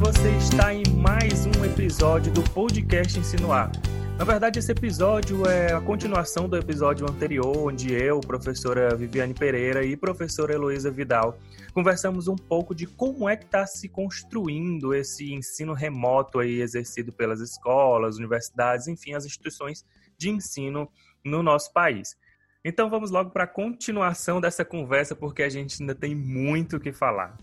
você 0.00 0.34
está 0.38 0.72
em 0.72 0.82
mais 0.96 1.44
um 1.44 1.62
episódio 1.62 2.32
do 2.32 2.42
podcast 2.52 3.18
Insinuar. 3.18 3.70
Na 4.16 4.24
verdade, 4.24 4.58
esse 4.58 4.72
episódio 4.72 5.46
é 5.46 5.74
a 5.74 5.80
continuação 5.82 6.48
do 6.48 6.56
episódio 6.56 7.06
anterior, 7.06 7.54
onde 7.54 7.92
eu, 7.92 8.18
professora 8.18 8.96
Viviane 8.96 9.34
Pereira 9.34 9.84
e 9.84 9.98
professora 9.98 10.54
Heloísa 10.54 10.90
Vidal 10.90 11.38
conversamos 11.74 12.28
um 12.28 12.34
pouco 12.34 12.74
de 12.74 12.86
como 12.86 13.28
é 13.28 13.36
que 13.36 13.44
está 13.44 13.66
se 13.66 13.90
construindo 13.90 14.94
esse 14.94 15.34
ensino 15.34 15.74
remoto 15.74 16.38
aí 16.38 16.62
exercido 16.62 17.12
pelas 17.12 17.42
escolas, 17.42 18.16
universidades, 18.16 18.88
enfim, 18.88 19.12
as 19.12 19.26
instituições 19.26 19.84
de 20.16 20.30
ensino 20.30 20.90
no 21.22 21.42
nosso 21.42 21.74
país. 21.74 22.16
Então 22.64 22.88
vamos 22.88 23.10
logo 23.10 23.28
para 23.28 23.44
a 23.44 23.46
continuação 23.46 24.40
dessa 24.40 24.64
conversa, 24.64 25.14
porque 25.14 25.42
a 25.42 25.50
gente 25.50 25.76
ainda 25.82 25.94
tem 25.94 26.14
muito 26.14 26.76
o 26.76 26.80
que 26.80 26.90
falar. 26.90 27.36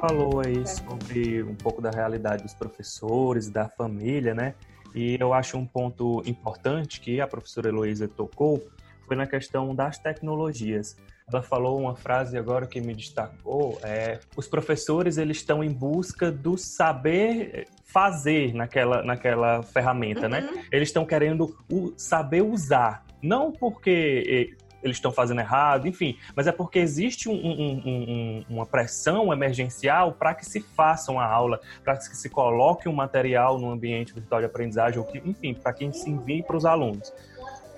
Falou 0.00 0.40
aí 0.40 0.66
sobre 0.66 1.42
um 1.42 1.54
pouco 1.54 1.82
da 1.82 1.90
realidade 1.90 2.42
dos 2.42 2.54
professores, 2.54 3.50
da 3.50 3.68
família, 3.68 4.34
né? 4.34 4.54
E 4.94 5.16
eu 5.20 5.34
acho 5.34 5.58
um 5.58 5.66
ponto 5.66 6.22
importante 6.24 7.00
que 7.00 7.20
a 7.20 7.26
professora 7.26 7.68
Heloísa 7.68 8.08
tocou 8.08 8.66
foi 9.06 9.14
na 9.14 9.26
questão 9.26 9.74
das 9.74 9.98
tecnologias. 9.98 10.96
Ela 11.30 11.42
falou 11.42 11.78
uma 11.78 11.94
frase 11.94 12.36
agora 12.38 12.66
que 12.66 12.80
me 12.80 12.94
destacou, 12.94 13.78
é, 13.82 14.18
os 14.36 14.48
professores 14.48 15.18
eles 15.18 15.36
estão 15.36 15.62
em 15.62 15.70
busca 15.70 16.32
do 16.32 16.56
saber 16.56 17.68
fazer 17.84 18.54
naquela, 18.54 19.02
naquela 19.02 19.62
ferramenta, 19.62 20.28
né? 20.28 20.40
uhum. 20.40 20.56
né? 20.56 20.64
Eles 20.72 20.88
estão 20.88 21.04
querendo 21.04 21.56
o 21.70 21.92
saber 21.96 22.42
usar, 22.42 23.04
não 23.22 23.52
porque 23.52 24.56
eles 24.82 24.96
estão 24.96 25.12
fazendo 25.12 25.40
errado, 25.40 25.86
enfim, 25.86 26.16
mas 26.34 26.46
é 26.46 26.52
porque 26.52 26.78
existe 26.78 27.28
um, 27.28 27.34
um, 27.34 27.82
um, 27.84 28.44
uma 28.48 28.66
pressão 28.66 29.32
emergencial 29.32 30.12
para 30.12 30.34
que 30.34 30.44
se 30.44 30.60
faça 30.60 31.12
uma 31.12 31.24
aula, 31.24 31.60
para 31.84 31.96
que 31.96 32.16
se 32.16 32.28
coloque 32.28 32.88
um 32.88 32.92
material 32.92 33.58
no 33.58 33.70
ambiente 33.70 34.14
virtual 34.14 34.40
de 34.40 34.46
aprendizagem, 34.46 34.98
ou 34.98 35.04
que, 35.04 35.18
enfim, 35.18 35.54
para 35.54 35.72
que 35.72 35.90
se 35.92 36.10
envie 36.10 36.42
para 36.42 36.56
os 36.56 36.64
alunos. 36.64 37.12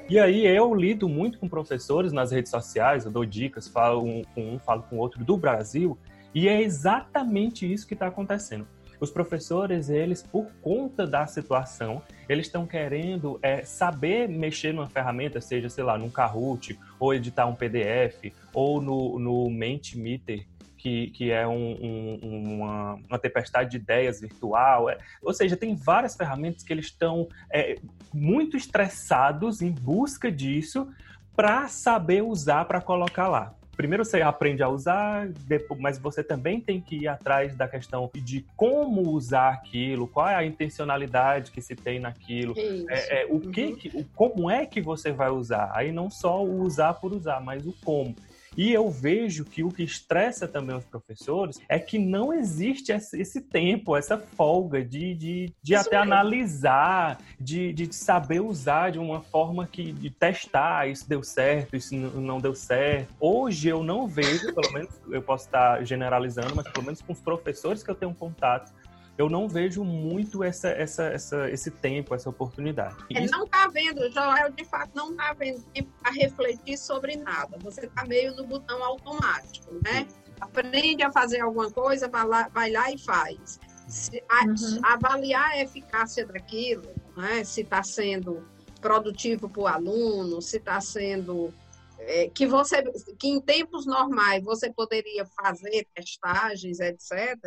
E 0.08 0.18
aí 0.18 0.46
eu 0.46 0.74
lido 0.74 1.08
muito 1.08 1.38
com 1.38 1.48
professores 1.48 2.12
nas 2.12 2.32
redes 2.32 2.50
sociais, 2.50 3.04
eu 3.04 3.10
dou 3.10 3.24
dicas, 3.24 3.68
falo 3.68 4.24
com 4.34 4.54
um, 4.54 4.58
falo 4.58 4.82
com 4.82 4.98
outro 4.98 5.24
do 5.24 5.36
Brasil, 5.36 5.98
e 6.34 6.48
é 6.48 6.62
exatamente 6.62 7.70
isso 7.70 7.86
que 7.86 7.94
está 7.94 8.06
acontecendo. 8.06 8.66
Os 9.02 9.10
professores, 9.10 9.90
eles, 9.90 10.22
por 10.22 10.46
conta 10.62 11.04
da 11.04 11.26
situação, 11.26 12.00
eles 12.28 12.46
estão 12.46 12.64
querendo 12.64 13.36
é, 13.42 13.64
saber 13.64 14.28
mexer 14.28 14.72
numa 14.72 14.88
ferramenta, 14.88 15.40
seja, 15.40 15.68
sei 15.68 15.82
lá, 15.82 15.98
num 15.98 16.08
Kahoot, 16.08 16.78
ou 17.00 17.12
editar 17.12 17.46
um 17.46 17.54
PDF, 17.56 18.32
ou 18.54 18.80
no, 18.80 19.18
no 19.18 19.50
Mentimeter, 19.50 20.46
que, 20.78 21.08
que 21.08 21.32
é 21.32 21.44
um, 21.44 21.72
um, 21.82 22.18
uma, 22.22 22.94
uma, 23.08 23.18
tempestade 23.18 23.72
de 23.72 23.78
ideias 23.78 24.20
virtual. 24.20 24.88
É, 24.88 24.98
ou 25.20 25.34
seja, 25.34 25.56
tem 25.56 25.74
várias 25.74 26.14
ferramentas 26.14 26.62
que 26.62 26.72
eles 26.72 26.86
estão 26.86 27.26
é, 27.52 27.80
muito 28.14 28.56
estressados 28.56 29.62
em 29.62 29.72
busca 29.72 30.30
disso 30.30 30.86
para 31.34 31.66
saber 31.66 32.22
usar 32.22 32.66
para 32.66 32.80
colocar 32.80 33.26
lá 33.26 33.52
primeiro 33.76 34.04
você 34.04 34.22
aprende 34.22 34.62
a 34.62 34.68
usar, 34.68 35.28
depois, 35.28 35.80
mas 35.80 35.98
você 35.98 36.22
também 36.22 36.60
tem 36.60 36.80
que 36.80 36.96
ir 36.96 37.08
atrás 37.08 37.54
da 37.54 37.66
questão 37.66 38.10
de 38.14 38.44
como 38.56 39.10
usar 39.10 39.50
aquilo, 39.50 40.06
qual 40.06 40.28
é 40.28 40.34
a 40.34 40.44
intencionalidade 40.44 41.50
que 41.50 41.60
se 41.60 41.74
tem 41.74 41.98
naquilo, 41.98 42.54
é, 42.56 43.22
é, 43.22 43.26
o 43.28 43.40
que, 43.40 43.64
uhum. 43.64 43.76
que 43.76 43.88
o, 43.88 44.04
como 44.14 44.50
é 44.50 44.66
que 44.66 44.80
você 44.80 45.12
vai 45.12 45.30
usar. 45.30 45.70
Aí 45.74 45.92
não 45.92 46.10
só 46.10 46.44
o 46.44 46.62
usar 46.62 46.94
por 46.94 47.12
usar, 47.12 47.40
mas 47.40 47.66
o 47.66 47.74
como. 47.84 48.14
E 48.56 48.72
eu 48.72 48.90
vejo 48.90 49.44
que 49.44 49.62
o 49.62 49.70
que 49.70 49.82
estressa 49.82 50.46
também 50.46 50.76
os 50.76 50.84
professores 50.84 51.58
é 51.68 51.78
que 51.78 51.98
não 51.98 52.32
existe 52.32 52.92
esse 52.92 53.40
tempo, 53.40 53.96
essa 53.96 54.18
folga 54.18 54.84
de, 54.84 55.14
de, 55.14 55.54
de 55.62 55.74
até 55.74 55.98
mesmo. 55.98 56.12
analisar, 56.12 57.18
de, 57.40 57.72
de 57.72 57.92
saber 57.94 58.40
usar 58.40 58.90
de 58.90 58.98
uma 58.98 59.20
forma 59.20 59.66
que 59.66 59.92
de 59.92 60.10
testar 60.10 60.88
isso 60.88 61.08
deu 61.08 61.22
certo, 61.22 61.76
isso 61.76 61.94
não 61.94 62.40
deu 62.40 62.54
certo. 62.54 63.14
Hoje 63.18 63.68
eu 63.68 63.82
não 63.82 64.06
vejo, 64.06 64.52
pelo 64.54 64.72
menos 64.72 64.90
eu 65.10 65.22
posso 65.22 65.46
estar 65.46 65.84
generalizando, 65.84 66.54
mas 66.54 66.68
pelo 66.68 66.84
menos 66.84 67.00
com 67.00 67.12
os 67.12 67.20
professores 67.20 67.82
que 67.82 67.90
eu 67.90 67.94
tenho 67.94 68.14
contato, 68.14 68.72
eu 69.18 69.28
não 69.28 69.46
vejo 69.46 69.84
muito 69.84 70.42
essa, 70.42 70.68
essa, 70.68 71.04
essa, 71.04 71.50
esse 71.50 71.70
tempo, 71.70 72.14
essa 72.14 72.30
oportunidade. 72.30 72.96
Ele 73.10 73.24
Isso... 73.24 73.32
não 73.32 73.44
está 73.44 73.68
vendo, 73.68 74.10
Joel, 74.10 74.50
de 74.50 74.64
fato, 74.64 74.90
não 74.94 75.10
está 75.10 75.32
vendo 75.34 75.62
tempo 75.72 75.90
para 76.00 76.12
refletir 76.12 76.78
sobre 76.78 77.16
nada. 77.16 77.58
Você 77.60 77.86
está 77.86 78.04
meio 78.06 78.34
no 78.34 78.46
botão 78.46 78.82
automático, 78.82 79.74
né? 79.84 80.06
Aprende 80.40 81.02
a 81.02 81.12
fazer 81.12 81.40
alguma 81.40 81.70
coisa, 81.70 82.08
vai 82.08 82.26
lá, 82.26 82.48
vai 82.48 82.70
lá 82.70 82.90
e 82.90 82.98
faz. 82.98 83.60
Se, 83.86 84.22
a, 84.28 84.44
uhum. 84.46 84.80
Avaliar 84.82 85.50
a 85.50 85.60
eficácia 85.60 86.26
daquilo, 86.26 86.90
né? 87.16 87.44
se 87.44 87.60
está 87.60 87.82
sendo 87.82 88.42
produtivo 88.80 89.48
para 89.48 89.62
o 89.62 89.66
aluno, 89.66 90.40
se 90.40 90.56
está 90.56 90.80
sendo 90.80 91.52
é, 91.98 92.28
que 92.28 92.46
você 92.46 92.82
que 93.18 93.28
em 93.28 93.40
tempos 93.40 93.86
normais 93.86 94.42
você 94.42 94.72
poderia 94.72 95.24
fazer 95.26 95.86
testagens, 95.94 96.80
etc 96.80 97.38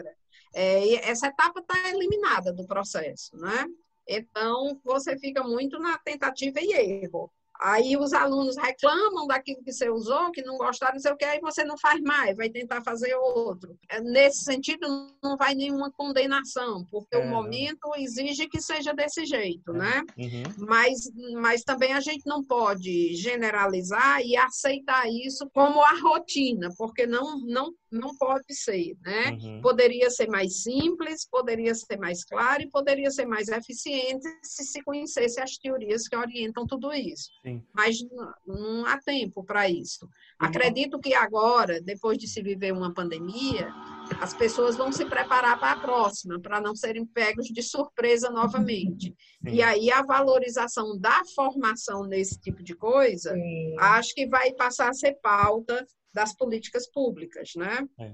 é, 0.56 1.10
essa 1.10 1.28
etapa 1.28 1.60
está 1.60 1.90
eliminada 1.90 2.54
do 2.54 2.66
processo, 2.66 3.36
né? 3.36 3.68
Então, 4.08 4.80
você 4.84 5.18
fica 5.18 5.44
muito 5.44 5.78
na 5.80 5.98
tentativa 5.98 6.60
e 6.62 6.72
erro. 6.72 7.30
Aí 7.60 7.96
os 7.96 8.14
alunos 8.14 8.58
reclamam 8.58 9.28
daquilo 9.28 9.64
que 9.64 9.72
você 9.72 9.90
usou, 9.90 10.32
que 10.32 10.42
não 10.42 10.58
gostaram, 10.58 10.94
não 10.94 11.00
sei 11.00 11.12
o 11.12 11.18
que, 11.18 11.24
aí 11.24 11.40
você 11.40 11.64
não 11.64 11.78
faz 11.78 12.02
mais, 12.02 12.36
vai 12.36 12.50
tentar 12.50 12.82
fazer 12.82 13.16
outro. 13.16 13.78
É, 13.90 14.02
nesse 14.02 14.44
sentido, 14.44 14.88
não 15.24 15.38
vai 15.38 15.56
nenhuma 15.56 15.90
condenação, 15.92 16.86
porque 16.92 17.16
é. 17.16 17.20
o 17.20 17.30
momento 17.30 17.92
exige 17.98 18.48
que 18.48 18.62
seja 18.62 18.94
desse 18.94 19.26
jeito, 19.26 19.72
é. 19.72 19.78
né? 19.78 20.04
Uhum. 20.18 20.44
Mas, 20.68 21.10
mas 21.40 21.64
também 21.64 21.94
a 21.94 22.02
gente 22.02 22.26
não 22.26 22.44
pode 22.44 23.16
generalizar 23.16 24.22
e 24.22 24.36
aceitar 24.36 25.08
isso 25.10 25.50
como 25.54 25.82
a 25.82 26.00
rotina, 26.02 26.70
porque 26.78 27.08
não, 27.08 27.40
não 27.40 27.74
não 27.96 28.16
pode 28.16 28.54
ser, 28.54 28.96
né? 29.02 29.32
Uhum. 29.32 29.62
Poderia 29.62 30.10
ser 30.10 30.28
mais 30.28 30.62
simples, 30.62 31.28
poderia 31.30 31.74
ser 31.74 31.98
mais 31.98 32.24
claro 32.24 32.62
e 32.62 32.70
poderia 32.70 33.10
ser 33.10 33.26
mais 33.26 33.48
eficiente 33.48 34.28
se 34.44 34.64
se 34.64 34.82
conhecesse 34.84 35.40
as 35.40 35.58
teorias 35.58 36.08
que 36.08 36.16
orientam 36.16 36.66
tudo 36.68 36.92
isso. 36.94 37.30
Sim. 37.42 37.64
Mas 37.74 37.98
não 38.46 38.86
há 38.86 39.00
tempo 39.00 39.44
para 39.44 39.70
isso. 39.70 40.06
Uhum. 40.06 40.48
Acredito 40.48 41.00
que 41.00 41.14
agora, 41.14 41.82
depois 41.82 42.18
de 42.18 42.28
se 42.28 42.42
viver 42.42 42.74
uma 42.74 42.94
pandemia, 42.94 43.74
as 44.20 44.34
pessoas 44.34 44.76
vão 44.76 44.92
se 44.92 45.06
preparar 45.06 45.60
para 45.60 45.72
a 45.72 45.80
próxima, 45.80 46.40
para 46.40 46.62
não 46.62 46.76
serem 46.76 47.06
pegos 47.06 47.48
de 47.48 47.64
surpresa 47.64 48.30
novamente. 48.30 49.08
Sim. 49.44 49.54
E 49.54 49.62
aí 49.62 49.92
a 49.92 50.04
valorização 50.04 50.98
da 51.00 51.22
formação 51.34 52.04
nesse 52.04 52.40
tipo 52.40 52.62
de 52.62 52.76
coisa, 52.76 53.34
Sim. 53.34 53.76
acho 53.80 54.14
que 54.14 54.28
vai 54.28 54.54
passar 54.54 54.90
a 54.90 54.94
ser 54.94 55.18
pauta 55.22 55.86
das 56.16 56.34
políticas 56.34 56.88
públicas, 56.88 57.52
né? 57.56 57.88
É. 58.00 58.14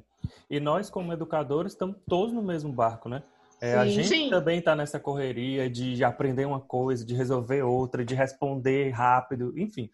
E 0.50 0.60
nós, 0.60 0.90
como 0.90 1.14
educadores, 1.14 1.74
estamos 1.74 1.96
todos 2.10 2.34
no 2.34 2.42
mesmo 2.42 2.74
barco, 2.74 3.08
né? 3.08 3.24
É, 3.62 3.74
sim, 3.74 3.78
a 3.78 3.86
gente 3.86 4.08
sim. 4.08 4.30
também 4.32 4.58
está 4.58 4.76
nessa 4.76 5.00
correria 5.00 5.70
de 5.70 6.04
aprender 6.04 6.46
uma 6.46 6.60
coisa, 6.60 7.06
de 7.06 7.14
resolver 7.14 7.62
outra, 7.62 8.04
de 8.04 8.16
responder 8.16 8.90
rápido, 8.90 9.54
enfim. 9.56 9.88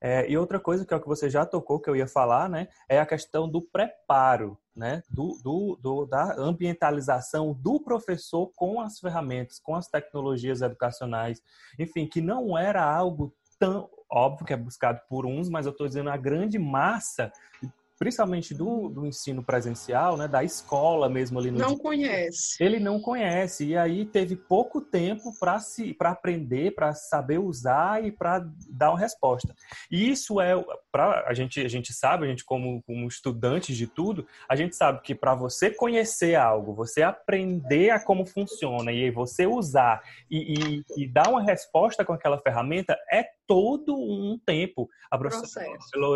É, 0.00 0.28
e 0.28 0.36
outra 0.36 0.58
coisa 0.58 0.84
que 0.86 0.94
é 0.94 0.96
o 0.96 1.00
que 1.00 1.08
você 1.08 1.28
já 1.28 1.44
tocou, 1.44 1.80
que 1.80 1.90
eu 1.90 1.96
ia 1.96 2.06
falar, 2.06 2.48
né, 2.48 2.68
é 2.88 2.98
a 2.98 3.06
questão 3.06 3.48
do 3.48 3.60
preparo, 3.60 4.58
né, 4.74 5.02
do, 5.08 5.38
do, 5.42 5.78
do, 5.80 6.06
da 6.06 6.34
ambientalização 6.36 7.52
do 7.52 7.80
professor 7.80 8.50
com 8.56 8.80
as 8.80 8.98
ferramentas, 8.98 9.60
com 9.60 9.76
as 9.76 9.88
tecnologias 9.88 10.60
educacionais, 10.60 11.40
enfim, 11.78 12.06
que 12.06 12.20
não 12.20 12.56
era 12.56 12.84
algo 12.84 13.34
tão 13.62 13.88
óbvio 14.10 14.44
que 14.44 14.52
é 14.52 14.56
buscado 14.56 15.00
por 15.08 15.24
uns, 15.24 15.48
mas 15.48 15.66
eu 15.66 15.72
estou 15.72 15.86
dizendo 15.86 16.10
a 16.10 16.16
grande 16.16 16.58
massa, 16.58 17.30
principalmente 18.02 18.52
do, 18.52 18.88
do 18.88 19.06
ensino 19.06 19.44
presencial, 19.44 20.16
né, 20.16 20.26
da 20.26 20.42
escola 20.42 21.08
mesmo 21.08 21.38
ali 21.38 21.52
no 21.52 21.58
não 21.60 21.68
dia, 21.68 21.78
conhece. 21.78 22.56
Ele 22.58 22.80
não 22.80 23.00
conhece 23.00 23.64
e 23.64 23.76
aí 23.76 24.04
teve 24.04 24.34
pouco 24.34 24.80
tempo 24.80 25.32
para 25.38 25.60
se 25.60 25.94
para 25.94 26.10
aprender, 26.10 26.74
para 26.74 26.94
saber 26.94 27.38
usar 27.38 28.04
e 28.04 28.10
para 28.10 28.44
dar 28.68 28.90
uma 28.90 28.98
resposta. 28.98 29.54
E 29.88 30.10
isso 30.10 30.40
é 30.40 30.52
para 30.90 31.24
a 31.28 31.32
gente 31.32 31.60
a 31.60 31.68
gente 31.68 31.92
sabe, 31.92 32.24
a 32.24 32.28
gente 32.28 32.44
como, 32.44 32.82
como 32.82 33.06
estudantes 33.06 33.76
de 33.76 33.86
tudo, 33.86 34.26
a 34.48 34.56
gente 34.56 34.74
sabe 34.74 35.00
que 35.02 35.14
para 35.14 35.36
você 35.36 35.70
conhecer 35.70 36.34
algo, 36.34 36.74
você 36.74 37.02
aprender 37.02 37.90
a 37.90 38.00
como 38.00 38.26
funciona 38.26 38.90
e 38.90 39.04
aí 39.04 39.10
você 39.12 39.46
usar 39.46 40.02
e, 40.28 40.54
e, 40.54 41.04
e 41.04 41.06
dar 41.06 41.28
uma 41.28 41.40
resposta 41.40 42.04
com 42.04 42.12
aquela 42.12 42.40
ferramenta 42.40 42.96
é 43.12 43.24
todo 43.46 43.94
um 43.94 44.36
tempo. 44.44 44.88
A 45.08 45.16
processo. 45.16 45.60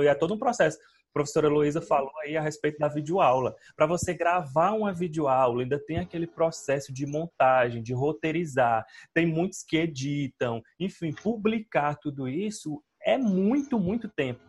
É 0.04 0.14
todo 0.16 0.34
um 0.34 0.38
processo 0.38 0.78
professora 1.16 1.46
Heloísa 1.46 1.80
falou 1.80 2.12
aí 2.22 2.36
a 2.36 2.42
respeito 2.42 2.78
da 2.78 2.88
videoaula. 2.88 3.56
Para 3.74 3.86
você 3.86 4.12
gravar 4.12 4.72
uma 4.72 4.92
videoaula, 4.92 5.62
ainda 5.62 5.78
tem 5.78 5.96
aquele 5.96 6.26
processo 6.26 6.92
de 6.92 7.06
montagem, 7.06 7.82
de 7.82 7.94
roteirizar. 7.94 8.84
Tem 9.14 9.24
muitos 9.24 9.62
que 9.62 9.78
editam. 9.78 10.62
Enfim, 10.78 11.14
publicar 11.14 11.96
tudo 11.96 12.28
isso 12.28 12.82
é 13.02 13.16
muito, 13.16 13.78
muito 13.80 14.10
tempo. 14.10 14.42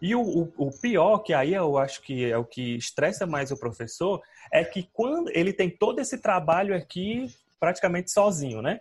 E 0.00 0.14
o, 0.14 0.22
o, 0.22 0.52
o, 0.56 0.70
pior, 0.80 1.18
que 1.18 1.34
aí 1.34 1.54
eu 1.54 1.76
acho 1.76 2.00
que 2.02 2.30
é 2.30 2.38
o 2.38 2.44
que 2.44 2.76
estressa 2.76 3.26
mais 3.26 3.50
o 3.50 3.58
professor, 3.58 4.22
é 4.52 4.64
que 4.64 4.88
quando 4.92 5.28
ele 5.34 5.52
tem 5.52 5.68
todo 5.68 5.98
esse 5.98 6.18
trabalho 6.18 6.72
aqui 6.72 7.26
praticamente 7.58 8.12
sozinho, 8.12 8.62
né? 8.62 8.78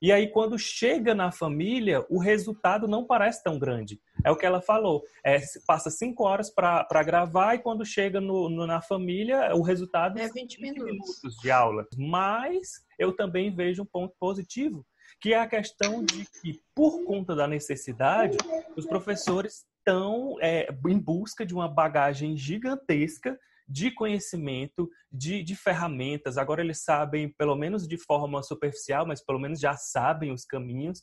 E 0.00 0.12
aí, 0.12 0.28
quando 0.28 0.58
chega 0.58 1.14
na 1.14 1.30
família, 1.30 2.04
o 2.10 2.18
resultado 2.18 2.86
não 2.86 3.06
parece 3.06 3.42
tão 3.42 3.58
grande. 3.58 4.00
É 4.24 4.30
o 4.30 4.36
que 4.36 4.44
ela 4.44 4.60
falou. 4.60 5.02
É, 5.24 5.38
passa 5.66 5.90
cinco 5.90 6.24
horas 6.24 6.50
para 6.50 7.02
gravar 7.02 7.54
e 7.54 7.58
quando 7.58 7.84
chega 7.84 8.20
no, 8.20 8.48
no, 8.48 8.66
na 8.66 8.80
família, 8.80 9.54
o 9.54 9.62
resultado 9.62 10.18
é 10.18 10.28
20, 10.28 10.34
20 10.34 10.58
minutos. 10.60 10.84
minutos 10.84 11.36
de 11.40 11.50
aula. 11.50 11.86
Mas 11.96 12.84
eu 12.98 13.14
também 13.14 13.54
vejo 13.54 13.82
um 13.82 13.86
ponto 13.86 14.14
positivo, 14.18 14.84
que 15.20 15.32
é 15.32 15.38
a 15.38 15.46
questão 15.46 16.04
de 16.04 16.26
que, 16.40 16.60
por 16.74 17.04
conta 17.04 17.34
da 17.34 17.46
necessidade, 17.46 18.36
os 18.76 18.86
professores 18.86 19.64
estão 19.78 20.36
é, 20.40 20.68
em 20.88 20.98
busca 20.98 21.44
de 21.44 21.54
uma 21.54 21.68
bagagem 21.68 22.36
gigantesca 22.36 23.38
de 23.66 23.90
conhecimento, 23.90 24.88
de, 25.10 25.42
de, 25.42 25.56
ferramentas. 25.56 26.36
Agora 26.36 26.62
eles 26.62 26.82
sabem, 26.82 27.32
pelo 27.36 27.56
menos 27.56 27.88
de 27.88 27.96
forma 27.96 28.42
superficial, 28.42 29.06
mas 29.06 29.24
pelo 29.24 29.38
menos 29.38 29.58
já 29.58 29.74
sabem 29.74 30.32
os 30.32 30.44
caminhos. 30.44 31.02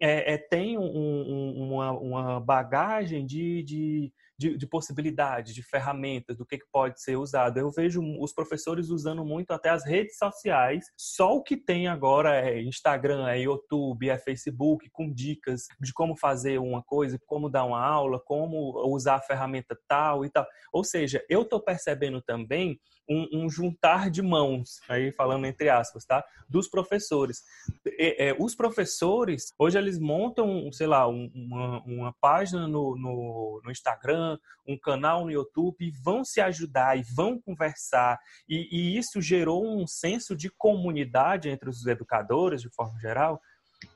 É, 0.00 0.34
é, 0.34 0.38
tem 0.38 0.78
um, 0.78 0.84
um, 0.84 1.72
uma, 1.72 1.90
uma, 1.92 2.40
bagagem 2.40 3.24
de, 3.26 3.62
de, 3.62 4.12
de, 4.38 4.56
de 4.56 4.66
possibilidades, 4.66 5.54
de 5.54 5.62
ferramentas, 5.62 6.36
do 6.36 6.44
que, 6.44 6.58
que 6.58 6.66
pode 6.72 7.00
ser 7.00 7.16
usado. 7.16 7.58
Eu 7.58 7.70
vejo 7.70 8.02
os 8.20 8.32
professores 8.32 8.90
usando 8.90 9.24
muito 9.24 9.52
até 9.52 9.70
as 9.70 9.84
redes 9.84 10.16
sociais. 10.18 10.84
Só 10.96 11.34
o 11.34 11.42
que 11.42 11.56
tem 11.56 11.88
agora 11.88 12.36
é 12.36 12.62
Instagram, 12.62 13.28
é 13.28 13.40
YouTube, 13.40 14.08
é 14.08 14.18
Facebook, 14.18 14.88
com 14.90 15.12
dicas 15.12 15.66
de 15.80 15.92
como 15.92 16.16
fazer 16.16 16.58
uma 16.58 16.82
coisa, 16.82 17.18
como 17.26 17.48
dar 17.48 17.64
uma 17.64 17.84
aula, 17.84 18.20
como 18.24 18.72
usar 18.92 19.16
a 19.16 19.20
ferramenta 19.20 19.78
tal 19.88 20.24
e 20.24 20.30
tal. 20.30 20.46
Ou 20.72 20.84
seja, 20.84 21.24
eu 21.28 21.42
estou 21.42 21.60
percebendo 21.60 22.20
também 22.20 22.78
um, 23.08 23.28
um, 23.32 23.50
juntar 23.50 24.10
de 24.10 24.20
mãos, 24.20 24.80
aí 24.88 25.12
falando 25.12 25.46
entre 25.46 25.68
aspas, 25.68 26.04
tá? 26.04 26.24
Dos 26.48 26.68
professores. 26.68 27.42
É, 27.86 28.28
é, 28.28 28.36
os 28.38 28.54
professores, 28.54 29.52
hoje 29.58 29.78
eles 29.78 29.98
montam, 29.98 30.70
sei 30.72 30.86
lá, 30.86 31.08
um, 31.08 31.30
uma, 31.34 31.82
uma, 31.84 32.14
página 32.20 32.66
no, 32.66 32.96
no, 32.96 33.60
no, 33.64 33.70
Instagram, 33.70 34.25
um 34.66 34.78
canal 34.78 35.24
no 35.24 35.30
YouTube, 35.30 35.76
e 35.80 35.90
vão 35.90 36.24
se 36.24 36.40
ajudar 36.40 36.98
e 36.98 37.02
vão 37.14 37.40
conversar. 37.40 38.18
E, 38.48 38.68
e 38.70 38.98
isso 38.98 39.20
gerou 39.20 39.64
um 39.64 39.86
senso 39.86 40.34
de 40.34 40.50
comunidade 40.50 41.48
entre 41.48 41.68
os 41.68 41.86
educadores, 41.86 42.62
de 42.62 42.70
forma 42.70 42.98
geral, 42.98 43.40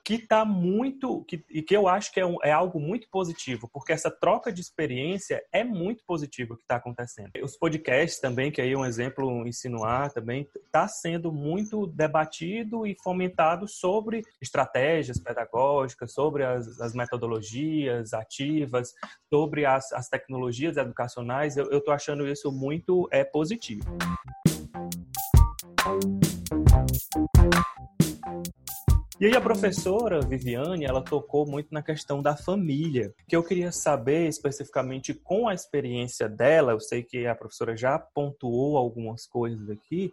que 0.03 0.15
está 0.15 0.43
muito 0.43 1.23
que, 1.25 1.43
e 1.49 1.61
que 1.61 1.75
eu 1.75 1.87
acho 1.87 2.11
que 2.11 2.19
é, 2.19 2.25
um, 2.25 2.37
é, 2.43 2.51
algo 2.51 2.79
muito 2.79 3.07
positivo, 3.09 3.69
porque 3.71 3.93
essa 3.93 4.11
troca 4.11 4.51
de 4.51 4.61
experiência 4.61 5.43
é 5.51 5.63
muito 5.63 6.03
positiva 6.05 6.55
que 6.55 6.63
está 6.63 6.75
acontecendo. 6.75 7.31
Os 7.41 7.57
podcasts 7.57 8.19
também, 8.19 8.51
que 8.51 8.61
aí 8.61 8.71
é 8.73 8.77
um 8.77 8.85
exemplo 8.85 9.47
insinuar 9.47 10.11
também, 10.11 10.47
está 10.65 10.87
sendo 10.87 11.31
muito 11.31 11.87
debatido 11.87 12.85
e 12.85 12.95
fomentado 13.01 13.67
sobre 13.67 14.21
estratégias 14.41 15.19
pedagógicas, 15.19 16.13
sobre 16.13 16.43
as, 16.43 16.79
as 16.79 16.93
metodologias 16.93 18.13
ativas, 18.13 18.93
sobre 19.29 19.65
as, 19.65 19.91
as 19.93 20.09
tecnologias 20.09 20.77
educacionais. 20.77 21.57
Eu 21.57 21.77
estou 21.77 21.93
achando 21.93 22.27
isso 22.27 22.51
muito 22.51 23.07
é, 23.11 23.23
positivo. 23.23 23.85
E 29.21 29.27
aí 29.27 29.35
a 29.35 29.39
professora 29.39 30.19
Viviane, 30.19 30.83
ela 30.83 30.99
tocou 30.99 31.45
muito 31.45 31.71
na 31.71 31.83
questão 31.83 32.23
da 32.23 32.35
família, 32.35 33.13
que 33.27 33.35
eu 33.35 33.43
queria 33.43 33.71
saber 33.71 34.27
especificamente 34.27 35.13
com 35.13 35.47
a 35.47 35.53
experiência 35.53 36.27
dela, 36.27 36.71
eu 36.71 36.79
sei 36.79 37.03
que 37.03 37.27
a 37.27 37.35
professora 37.35 37.77
já 37.77 37.99
pontuou 37.99 38.77
algumas 38.77 39.27
coisas 39.27 39.69
aqui, 39.69 40.11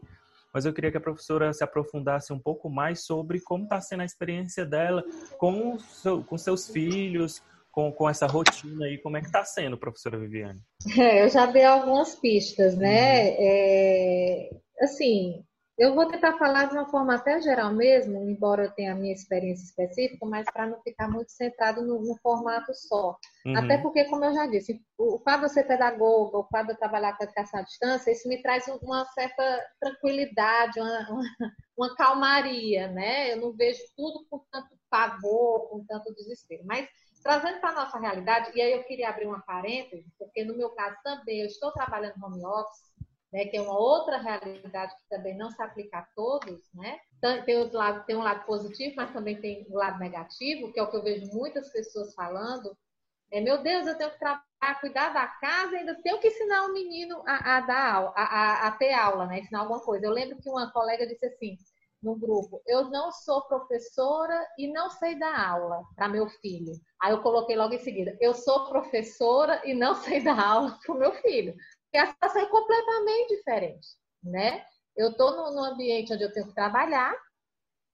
mas 0.53 0.67
eu 0.67 0.75
queria 0.75 0.91
que 0.91 0.99
a 0.99 1.01
professora 1.01 1.51
se 1.55 1.65
aprofundasse 1.65 2.35
um 2.35 2.39
pouco 2.39 2.69
mais 2.69 3.07
sobre 3.07 3.41
como 3.41 3.65
está 3.65 3.81
sendo 3.81 4.03
a 4.03 4.05
experiência 4.05 4.67
dela 4.67 5.03
com, 5.39 5.79
seu, 5.79 6.23
com 6.23 6.37
seus 6.37 6.69
filhos, 6.69 7.43
com, 7.73 7.91
com 7.91 8.11
essa 8.11 8.27
rotina 8.27 8.85
aí, 8.85 8.99
como 8.99 9.17
é 9.17 9.23
que 9.23 9.29
está 9.29 9.43
sendo, 9.43 9.79
professora 9.79 10.19
Viviane? 10.19 10.61
É, 10.99 11.25
eu 11.25 11.31
já 11.31 11.47
dei 11.47 11.65
algumas 11.65 12.15
pistas, 12.15 12.77
né? 12.77 13.31
Uhum. 13.31 13.37
É, 13.39 14.51
assim, 14.83 15.43
eu 15.79 15.95
vou 15.95 16.07
tentar 16.09 16.37
falar 16.37 16.65
de 16.65 16.75
uma 16.75 16.87
forma 16.87 17.15
até 17.15 17.41
geral 17.41 17.73
mesmo, 17.73 18.29
embora 18.29 18.65
eu 18.65 18.71
tenha 18.73 18.93
a 18.93 18.97
minha 18.97 19.15
experiência 19.15 19.65
específica, 19.65 20.27
mas 20.27 20.45
para 20.53 20.67
não 20.67 20.81
ficar 20.83 21.09
muito 21.09 21.31
centrado 21.31 21.83
no, 21.83 22.01
no 22.01 22.17
formato 22.17 22.75
só. 22.75 23.17
Uhum. 23.47 23.57
Até 23.57 23.79
porque, 23.79 24.05
como 24.07 24.25
eu 24.25 24.35
já 24.35 24.47
disse, 24.47 24.83
o, 24.99 25.21
fato 25.21 25.41
de 25.41 25.45
eu 25.47 25.51
ser 25.51 25.65
pedagoga, 25.69 26.39
o 26.39 26.49
fato 26.49 26.67
de 26.67 26.73
eu 26.73 26.79
trabalhar 26.79 27.17
com 27.17 27.23
educação 27.23 27.61
à 27.61 27.63
distância, 27.63 28.11
isso 28.11 28.29
me 28.29 28.43
traz 28.43 28.67
uma 28.83 29.05
certa 29.07 29.65
tranquilidade, 29.81 30.81
uma, 30.81 31.11
uma, 31.11 31.23
uma 31.77 31.95
calmaria, 31.95 32.89
né? 32.89 33.33
Eu 33.33 33.41
não 33.41 33.53
vejo 33.53 33.81
tudo 33.97 34.27
com 34.29 34.41
tanto 34.51 34.77
pavor, 34.91 35.69
com 35.69 35.85
tanto 35.87 36.13
desespero. 36.13 36.65
Mas 36.67 36.89
trazendo 37.23 37.61
para 37.61 37.71
a 37.71 37.85
nossa 37.85 37.99
realidade, 37.99 38.51
e 38.55 38.61
aí 38.61 38.73
eu 38.73 38.83
queria 38.85 39.11
abrir 39.11 39.27
uma 39.27 39.43
parêntese, 39.43 40.11
porque 40.19 40.45
no 40.45 40.57
meu 40.57 40.71
caso 40.71 40.97
também, 41.05 41.41
eu 41.41 41.47
estou 41.47 41.71
trabalhando 41.73 42.15
home 42.25 42.45
office, 42.45 42.88
né, 43.33 43.45
que 43.45 43.57
é 43.57 43.61
uma 43.61 43.79
outra 43.79 44.19
realidade 44.19 44.95
que 44.97 45.09
também 45.09 45.37
não 45.37 45.51
se 45.51 45.63
aplica 45.63 45.99
a 45.99 46.07
todos, 46.15 46.63
né? 46.75 46.99
Tem, 47.21 47.67
tem 48.07 48.17
um 48.17 48.23
lado 48.23 48.47
positivo, 48.47 48.95
mas 48.97 49.13
também 49.13 49.41
tem 49.41 49.67
um 49.69 49.77
lado 49.77 49.99
negativo, 49.99 50.73
que 50.73 50.81
é 50.81 50.83
o 50.83 50.91
que 50.91 50.97
eu 50.97 51.03
vejo 51.03 51.27
muitas 51.33 51.71
pessoas 51.71 52.15
falando. 52.15 52.77
É, 53.31 53.41
meu 53.41 53.63
Deus, 53.63 53.87
eu 53.87 53.99
tenho 53.99 54.11
que 54.11 54.19
trabalhar, 54.19 54.81
cuidar 54.81 55.13
da 55.13 55.27
casa, 55.27 55.77
ainda 55.77 56.01
tenho 56.03 56.19
que 56.19 56.29
ensinar 56.29 56.65
o 56.65 56.73
menino 56.73 57.23
a, 57.27 57.59
a 57.59 57.61
dar 57.61 57.95
aula, 57.95 58.13
a, 58.17 58.23
a, 58.23 58.69
a, 58.69 58.73
ter 58.73 58.95
aula, 58.95 59.27
né? 59.27 59.41
Ensinar 59.41 59.61
alguma 59.61 59.81
coisa. 59.81 60.07
Eu 60.07 60.13
lembro 60.13 60.39
que 60.41 60.49
uma 60.49 60.73
colega 60.73 61.07
disse 61.07 61.27
assim 61.27 61.57
no 62.03 62.17
grupo: 62.17 62.63
Eu 62.67 62.89
não 62.89 63.13
sou 63.13 63.43
professora 63.43 64.49
e 64.57 64.73
não 64.73 64.89
sei 64.89 65.19
dar 65.19 65.51
aula 65.51 65.83
para 65.95 66.09
meu 66.09 66.27
filho. 66.41 66.73
Aí 67.03 67.13
eu 67.13 67.21
coloquei 67.21 67.57
logo 67.57 67.75
em 67.75 67.81
seguida: 67.81 68.17
Eu 68.21 68.33
sou 68.33 68.71
professora 68.71 69.61
e 69.67 69.75
não 69.75 69.95
sei 69.95 70.23
dar 70.25 70.41
aula 70.41 70.79
para 70.83 70.95
o 70.95 70.99
meu 70.99 71.13
filho 71.13 71.55
a 71.97 72.07
situação 72.07 72.43
é 72.43 72.47
completamente 72.47 73.37
diferente, 73.37 73.89
né? 74.23 74.65
Eu 74.97 75.11
estou 75.11 75.53
no, 75.53 75.65
ambiente 75.65 76.13
onde 76.13 76.25
eu 76.25 76.33
tenho 76.33 76.49
que 76.49 76.55
trabalhar, 76.55 77.15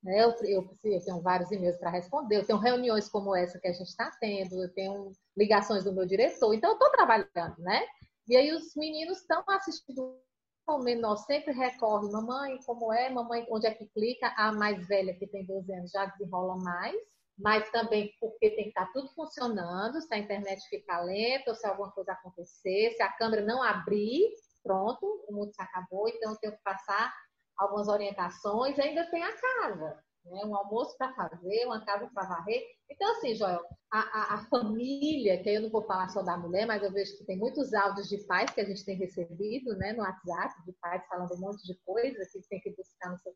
né? 0.02 0.24
Eu, 0.24 0.34
eu, 0.44 0.78
eu 0.82 1.04
tenho 1.04 1.20
vários 1.20 1.50
e-mails 1.52 1.76
para 1.76 1.90
responder, 1.90 2.38
eu 2.38 2.46
tenho 2.46 2.58
reuniões 2.58 3.08
como 3.08 3.36
essa 3.36 3.60
que 3.60 3.68
a 3.68 3.72
gente 3.72 3.88
está 3.88 4.10
tendo, 4.20 4.62
eu 4.62 4.72
tenho 4.74 5.12
ligações 5.36 5.84
do 5.84 5.92
meu 5.92 6.06
diretor, 6.06 6.54
então 6.54 6.70
eu 6.70 6.74
estou 6.74 6.90
trabalhando, 6.90 7.58
né? 7.58 7.86
E 8.26 8.36
aí 8.36 8.52
os 8.52 8.74
meninos 8.74 9.18
estão 9.20 9.44
assistindo 9.48 10.18
o 10.66 10.78
menor 10.78 11.16
sempre 11.16 11.52
recorre, 11.52 12.10
mamãe, 12.10 12.58
como 12.64 12.90
é? 12.90 13.10
Mamãe, 13.10 13.46
onde 13.50 13.66
é 13.66 13.74
que 13.74 13.86
clica? 13.88 14.32
A 14.36 14.50
mais 14.50 14.88
velha, 14.88 15.14
que 15.14 15.26
tem 15.26 15.44
12 15.44 15.70
anos, 15.74 15.90
já 15.90 16.06
desenrola 16.06 16.56
mais 16.56 16.96
mas 17.38 17.68
também 17.70 18.12
porque 18.20 18.50
tem 18.50 18.64
que 18.64 18.68
estar 18.70 18.92
tudo 18.92 19.08
funcionando, 19.14 20.00
se 20.00 20.14
a 20.14 20.18
internet 20.18 20.60
ficar 20.68 21.00
lenta, 21.02 21.50
ou 21.50 21.56
se 21.56 21.66
alguma 21.66 21.90
coisa 21.90 22.12
acontecer, 22.12 22.92
se 22.96 23.02
a 23.02 23.12
câmera 23.12 23.42
não 23.42 23.62
abrir, 23.62 24.32
pronto, 24.62 25.04
o 25.28 25.32
mundo 25.34 25.52
se 25.52 25.60
acabou, 25.62 26.08
então 26.08 26.32
eu 26.32 26.38
tenho 26.38 26.56
que 26.56 26.62
passar 26.62 27.12
algumas 27.56 27.88
orientações, 27.88 28.78
ainda 28.78 29.08
tem 29.10 29.22
a 29.22 29.36
casa 29.36 30.04
né? 30.24 30.44
um 30.44 30.56
almoço 30.56 30.96
para 30.96 31.12
fazer, 31.14 31.66
uma 31.66 31.84
casa 31.84 32.08
para 32.12 32.28
varrer. 32.28 32.62
Então, 32.90 33.10
assim, 33.12 33.34
Joel, 33.34 33.64
a, 33.90 33.98
a, 34.00 34.34
a, 34.34 34.44
família, 34.46 35.42
que 35.42 35.48
eu 35.48 35.62
não 35.62 35.70
vou 35.70 35.82
falar 35.82 36.08
só 36.08 36.22
da 36.22 36.36
mulher, 36.36 36.66
mas 36.66 36.82
eu 36.82 36.92
vejo 36.92 37.16
que 37.16 37.24
tem 37.24 37.38
muitos 37.38 37.72
áudios 37.72 38.08
de 38.08 38.18
pais 38.26 38.50
que 38.50 38.60
a 38.60 38.64
gente 38.64 38.84
tem 38.84 38.96
recebido 38.96 39.76
né, 39.76 39.92
no 39.92 40.02
WhatsApp, 40.02 40.64
de 40.64 40.72
pais 40.80 41.06
falando 41.08 41.34
um 41.34 41.40
monte 41.40 41.64
de 41.66 41.74
coisa 41.84 42.18
que 42.30 42.48
tem 42.48 42.60
que 42.60 42.70
buscar 42.70 43.10
no 43.10 43.18
seu 43.18 43.32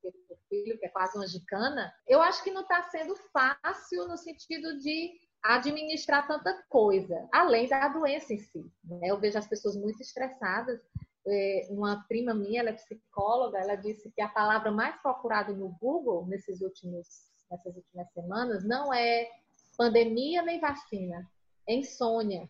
filho, 0.48 0.78
que 0.78 0.86
é 0.86 0.90
quase 0.90 1.16
uma 1.16 1.26
gicana. 1.26 1.92
Eu 2.06 2.20
acho 2.20 2.42
que 2.42 2.50
não 2.50 2.62
está 2.62 2.82
sendo 2.84 3.14
fácil 3.32 4.06
no 4.08 4.16
sentido 4.16 4.78
de 4.78 5.12
administrar 5.42 6.26
tanta 6.26 6.52
coisa, 6.68 7.28
além 7.32 7.68
da 7.68 7.88
doença 7.88 8.34
em 8.34 8.38
si. 8.38 8.70
Né? 8.84 9.00
Eu 9.04 9.18
vejo 9.18 9.38
as 9.38 9.46
pessoas 9.46 9.76
muito 9.76 10.00
estressadas 10.02 10.80
uma 11.70 12.04
prima 12.08 12.34
minha, 12.34 12.60
ela 12.60 12.70
é 12.70 12.74
psicóloga, 12.74 13.58
ela 13.58 13.74
disse 13.74 14.10
que 14.10 14.20
a 14.20 14.28
palavra 14.28 14.70
mais 14.70 14.96
procurada 15.02 15.52
no 15.52 15.68
Google 15.80 16.26
nesses 16.26 16.60
últimos, 16.60 17.06
nessas 17.50 17.76
últimas 17.76 18.10
semanas 18.12 18.64
não 18.64 18.92
é 18.92 19.28
pandemia 19.76 20.42
nem 20.42 20.60
vacina, 20.60 21.28
é 21.68 21.74
insônia. 21.74 22.48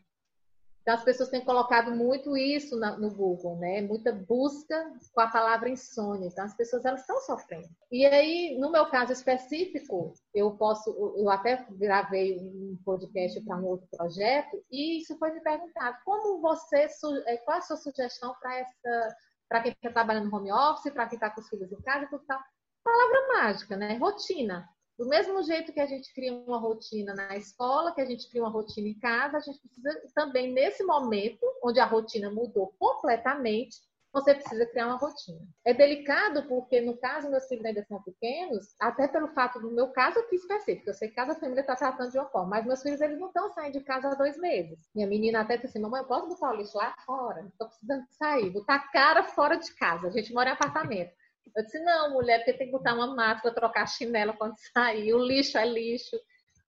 Então, 0.88 0.96
as 0.96 1.04
pessoas 1.04 1.28
têm 1.28 1.44
colocado 1.44 1.90
muito 1.90 2.34
isso 2.34 2.74
no 2.74 3.10
Google, 3.10 3.58
né? 3.58 3.82
Muita 3.82 4.10
busca 4.10 4.90
com 5.12 5.20
a 5.20 5.26
palavra 5.26 5.68
insônia. 5.68 6.28
Então, 6.28 6.46
as 6.46 6.56
pessoas 6.56 6.82
elas 6.82 7.02
estão 7.02 7.20
sofrendo. 7.20 7.68
E 7.92 8.06
aí, 8.06 8.56
no 8.58 8.72
meu 8.72 8.86
caso 8.86 9.12
específico, 9.12 10.14
eu 10.32 10.52
posso, 10.52 10.88
eu 11.18 11.28
até 11.28 11.62
gravei 11.72 12.38
um 12.38 12.78
podcast 12.86 13.38
para 13.42 13.58
um 13.58 13.66
outro 13.66 13.86
projeto 13.94 14.64
e 14.70 15.02
isso 15.02 15.18
foi 15.18 15.30
me 15.30 15.42
perguntado: 15.42 15.98
como 16.06 16.40
você, 16.40 16.88
é, 17.26 17.36
qual 17.36 17.56
é 17.56 17.58
a 17.58 17.62
sua 17.62 17.76
sugestão 17.76 18.34
para 18.40 18.58
essa, 18.58 19.16
para 19.46 19.60
quem 19.60 19.72
está 19.72 19.90
trabalhando 19.92 20.30
no 20.30 20.34
home 20.34 20.50
office, 20.50 20.90
para 20.90 21.06
quem 21.06 21.16
está 21.16 21.28
com 21.28 21.42
os 21.42 21.48
filhos 21.50 21.70
em 21.70 21.82
casa, 21.82 22.06
tudo 22.08 22.24
tal? 22.26 22.40
Palavra 22.82 23.28
mágica, 23.34 23.76
né? 23.76 23.98
Rotina. 23.98 24.66
Do 24.98 25.06
mesmo 25.06 25.40
jeito 25.44 25.72
que 25.72 25.78
a 25.78 25.86
gente 25.86 26.12
cria 26.12 26.34
uma 26.34 26.58
rotina 26.58 27.14
na 27.14 27.36
escola, 27.36 27.94
que 27.94 28.00
a 28.00 28.04
gente 28.04 28.28
cria 28.28 28.42
uma 28.42 28.50
rotina 28.50 28.88
em 28.88 28.98
casa, 28.98 29.36
a 29.36 29.40
gente 29.40 29.60
precisa 29.60 30.12
também, 30.12 30.52
nesse 30.52 30.82
momento, 30.82 31.46
onde 31.62 31.78
a 31.78 31.86
rotina 31.86 32.28
mudou 32.30 32.74
completamente, 32.80 33.76
você 34.12 34.34
precisa 34.34 34.66
criar 34.66 34.86
uma 34.86 34.96
rotina. 34.96 35.38
É 35.64 35.72
delicado 35.72 36.48
porque, 36.48 36.80
no 36.80 36.96
caso, 36.96 37.30
meus 37.30 37.46
filhos 37.46 37.64
ainda 37.64 37.84
são 37.84 38.02
pequenos, 38.02 38.74
até 38.80 39.06
pelo 39.06 39.28
fato 39.28 39.60
do 39.60 39.70
meu 39.70 39.88
caso 39.92 40.18
aqui 40.18 40.34
específico, 40.34 40.90
eu 40.90 40.94
sei 40.94 41.08
que 41.08 41.14
cada 41.14 41.34
família 41.36 41.60
está 41.60 41.76
tratando 41.76 42.10
de 42.10 42.18
uma 42.18 42.28
forma, 42.28 42.48
mas 42.48 42.66
meus 42.66 42.82
filhos 42.82 43.00
eles 43.00 43.20
não 43.20 43.28
estão 43.28 43.52
saindo 43.52 43.78
de 43.78 43.84
casa 43.84 44.08
há 44.08 44.14
dois 44.14 44.36
meses. 44.38 44.78
Minha 44.94 45.06
menina 45.06 45.42
até 45.42 45.56
disse 45.56 45.68
assim, 45.68 45.80
mamãe, 45.80 46.00
eu 46.00 46.08
posso 46.08 46.26
botar 46.26 46.50
o 46.50 46.56
lixo 46.56 46.76
lá 46.76 46.94
fora? 47.04 47.46
Estou 47.46 47.68
precisando 47.68 48.04
sair, 48.10 48.50
botar 48.50 48.74
a 48.74 48.88
cara 48.88 49.22
fora 49.22 49.56
de 49.56 49.72
casa. 49.74 50.08
A 50.08 50.10
gente 50.10 50.32
mora 50.32 50.50
em 50.50 50.52
apartamento. 50.54 51.12
Eu 51.56 51.64
disse, 51.64 51.78
não, 51.80 52.12
mulher, 52.12 52.38
porque 52.38 52.54
tem 52.54 52.66
que 52.66 52.72
botar 52.72 52.94
uma 52.94 53.14
máscara, 53.14 53.54
trocar 53.54 53.86
chinelo 53.86 54.34
quando 54.36 54.54
sair, 54.72 55.12
o 55.14 55.18
lixo 55.18 55.58
é 55.58 55.66
lixo. 55.66 56.16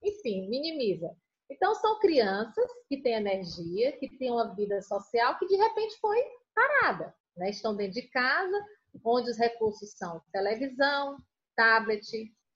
Enfim, 0.03 0.49
minimiza. 0.49 1.15
Então, 1.49 1.75
são 1.75 1.99
crianças 1.99 2.65
que 2.87 3.01
têm 3.01 3.15
energia, 3.15 3.91
que 3.97 4.09
têm 4.17 4.31
uma 4.31 4.55
vida 4.55 4.81
social 4.81 5.37
que 5.37 5.47
de 5.47 5.55
repente 5.55 5.99
foi 5.99 6.17
parada. 6.55 7.13
Né? 7.35 7.49
Estão 7.49 7.75
dentro 7.75 8.01
de 8.01 8.07
casa, 8.07 8.65
onde 9.03 9.29
os 9.29 9.37
recursos 9.37 9.91
são 9.91 10.21
televisão, 10.31 11.17
tablet, 11.55 12.01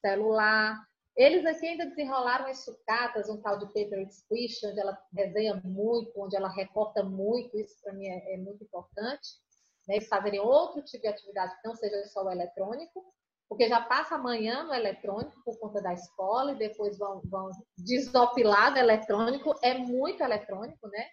celular. 0.01 0.81
Eles 1.15 1.45
aqui 1.45 1.67
ainda 1.67 1.85
desenrolaram 1.85 2.47
as 2.47 2.63
sucatas, 2.63 3.29
um 3.29 3.41
tal 3.41 3.57
de 3.59 3.65
paper 3.67 4.07
squish, 4.11 4.63
onde 4.65 4.79
ela 4.79 4.97
desenha 5.11 5.61
muito, 5.63 6.11
onde 6.19 6.35
ela 6.35 6.49
recorta 6.49 7.03
muito. 7.03 7.57
Isso 7.57 7.75
para 7.81 7.93
mim 7.93 8.07
é, 8.07 8.33
é 8.33 8.37
muito 8.37 8.63
importante 8.63 9.45
né, 9.87 9.95
eles 9.95 10.07
fazerem 10.07 10.39
outro 10.39 10.81
tipo 10.83 11.01
de 11.01 11.07
atividade 11.07 11.55
que 11.61 11.67
não 11.67 11.75
seja 11.75 12.03
só 12.05 12.23
o 12.23 12.31
eletrônico, 12.31 13.03
porque 13.47 13.67
já 13.67 13.81
passa 13.81 14.15
amanhã 14.15 14.63
no 14.63 14.73
eletrônico 14.73 15.41
por 15.43 15.59
conta 15.59 15.81
da 15.81 15.93
escola 15.93 16.53
e 16.53 16.57
depois 16.57 16.97
vão, 16.97 17.21
vão 17.25 17.49
desopilar 17.77 18.73
do 18.73 18.79
eletrônico, 18.79 19.53
é 19.61 19.77
muito 19.77 20.23
eletrônico, 20.23 20.87
né? 20.87 21.05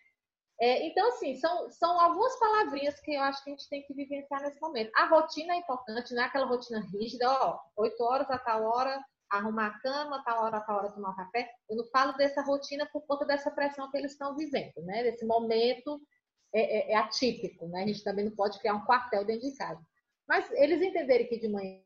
É, 0.61 0.87
então, 0.87 1.09
assim, 1.09 1.35
são, 1.37 1.71
são 1.73 2.01
algumas 2.01 2.39
palavrinhas 2.39 2.99
que 3.01 3.15
eu 3.15 3.23
acho 3.23 3.43
que 3.43 3.51
a 3.51 3.53
gente 3.53 3.69
tem 3.69 3.83
que 3.83 3.93
vivenciar 3.95 4.41
nesse 4.43 4.61
momento. 4.61 4.93
A 4.95 5.07
rotina 5.07 5.55
é 5.55 5.57
importante, 5.57 6.15
não 6.15 6.23
é 6.23 6.27
aquela 6.27 6.47
rotina 6.47 6.81
rígida, 6.93 7.29
ó, 7.29 7.59
8 7.77 8.03
horas 8.03 8.31
a 8.31 8.39
tal 8.39 8.63
hora 8.65 9.03
arrumar 9.29 9.69
a 9.69 9.79
cama, 9.81 10.23
tal 10.25 10.45
hora 10.45 10.59
a 10.59 10.61
tal 10.61 10.77
hora 10.77 10.93
tomar 10.93 11.17
café. 11.17 11.51
Eu 11.69 11.77
não 11.79 11.87
falo 11.87 12.13
dessa 12.13 12.43
rotina 12.43 12.87
por 12.93 13.05
conta 13.07 13.25
dessa 13.25 13.51
pressão 13.51 13.91
que 13.91 13.97
eles 13.97 14.13
estão 14.13 14.37
vivendo, 14.37 14.83
né? 14.85 15.03
Desse 15.03 15.25
momento 15.27 16.01
é, 16.55 16.61
é, 16.61 16.93
é, 16.93 16.97
atípico, 16.97 17.67
né? 17.69 17.83
A 17.83 17.87
gente 17.87 18.05
também 18.05 18.25
não 18.27 18.33
pode 18.33 18.59
criar 18.59 18.75
um 18.75 18.85
quartel 18.85 19.25
dentro 19.25 19.49
de 19.49 19.57
casa. 19.57 19.81
Mas 20.29 20.51
eles 20.53 20.83
entenderem 20.83 21.27
que 21.27 21.39
de 21.39 21.49
manhã 21.49 21.81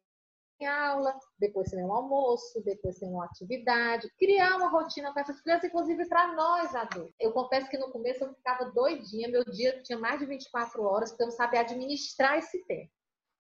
tem 0.59 0.67
aula, 0.67 1.17
depois 1.39 1.71
tem 1.71 1.85
um 1.85 1.93
almoço, 1.93 2.63
depois 2.65 2.99
tem 2.99 3.09
uma 3.09 3.27
atividade, 3.27 4.11
criar 4.19 4.57
uma 4.57 4.69
rotina 4.69 5.13
para 5.13 5.23
essas 5.23 5.41
crianças, 5.41 5.65
inclusive 5.65 6.09
para 6.09 6.33
nós 6.35 6.75
adultos. 6.75 7.15
Eu 7.21 7.33
confesso 7.33 7.69
que 7.69 7.79
no 7.79 7.91
começo 7.91 8.25
eu 8.25 8.35
ficava 8.35 8.71
doidinha, 8.73 9.29
meu 9.29 9.45
dia 9.45 9.83
tinha 9.83 9.99
mais 9.99 10.19
de 10.19 10.27
24 10.27 10.83
horas, 10.83 11.11
porque 11.11 11.23
eu 11.23 11.29
não 11.29 11.37
sabia 11.37 11.61
administrar 11.61 12.39
esse 12.39 12.65
tempo. 12.67 12.91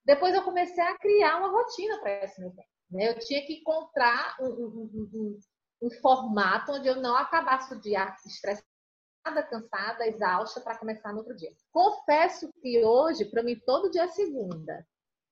Depois 0.04 0.34
eu 0.34 0.44
comecei 0.44 0.84
a 0.84 0.96
criar 0.98 1.38
uma 1.38 1.50
rotina 1.50 1.98
para 1.98 2.24
esse 2.24 2.40
meu 2.40 2.50
tempo. 2.50 2.68
Né? 2.90 3.10
Eu 3.10 3.18
tinha 3.18 3.44
que 3.44 3.54
encontrar 3.54 4.36
um, 4.40 4.46
um, 4.46 5.10
um, 5.14 5.38
um 5.82 5.90
formato 6.00 6.72
onde 6.72 6.86
eu 6.86 6.96
não 6.96 7.16
acabasse 7.16 7.74
o 7.74 7.80
dia 7.80 8.14
estressado 8.24 8.75
cansada, 9.42 10.06
exausta 10.06 10.60
para 10.60 10.78
começar 10.78 11.12
no 11.12 11.18
outro 11.18 11.36
dia. 11.36 11.52
Confesso 11.72 12.50
que 12.60 12.84
hoje, 12.84 13.24
para 13.24 13.42
mim, 13.42 13.58
todo 13.64 13.90
dia 13.90 14.04
é 14.04 14.08
segunda. 14.08 14.86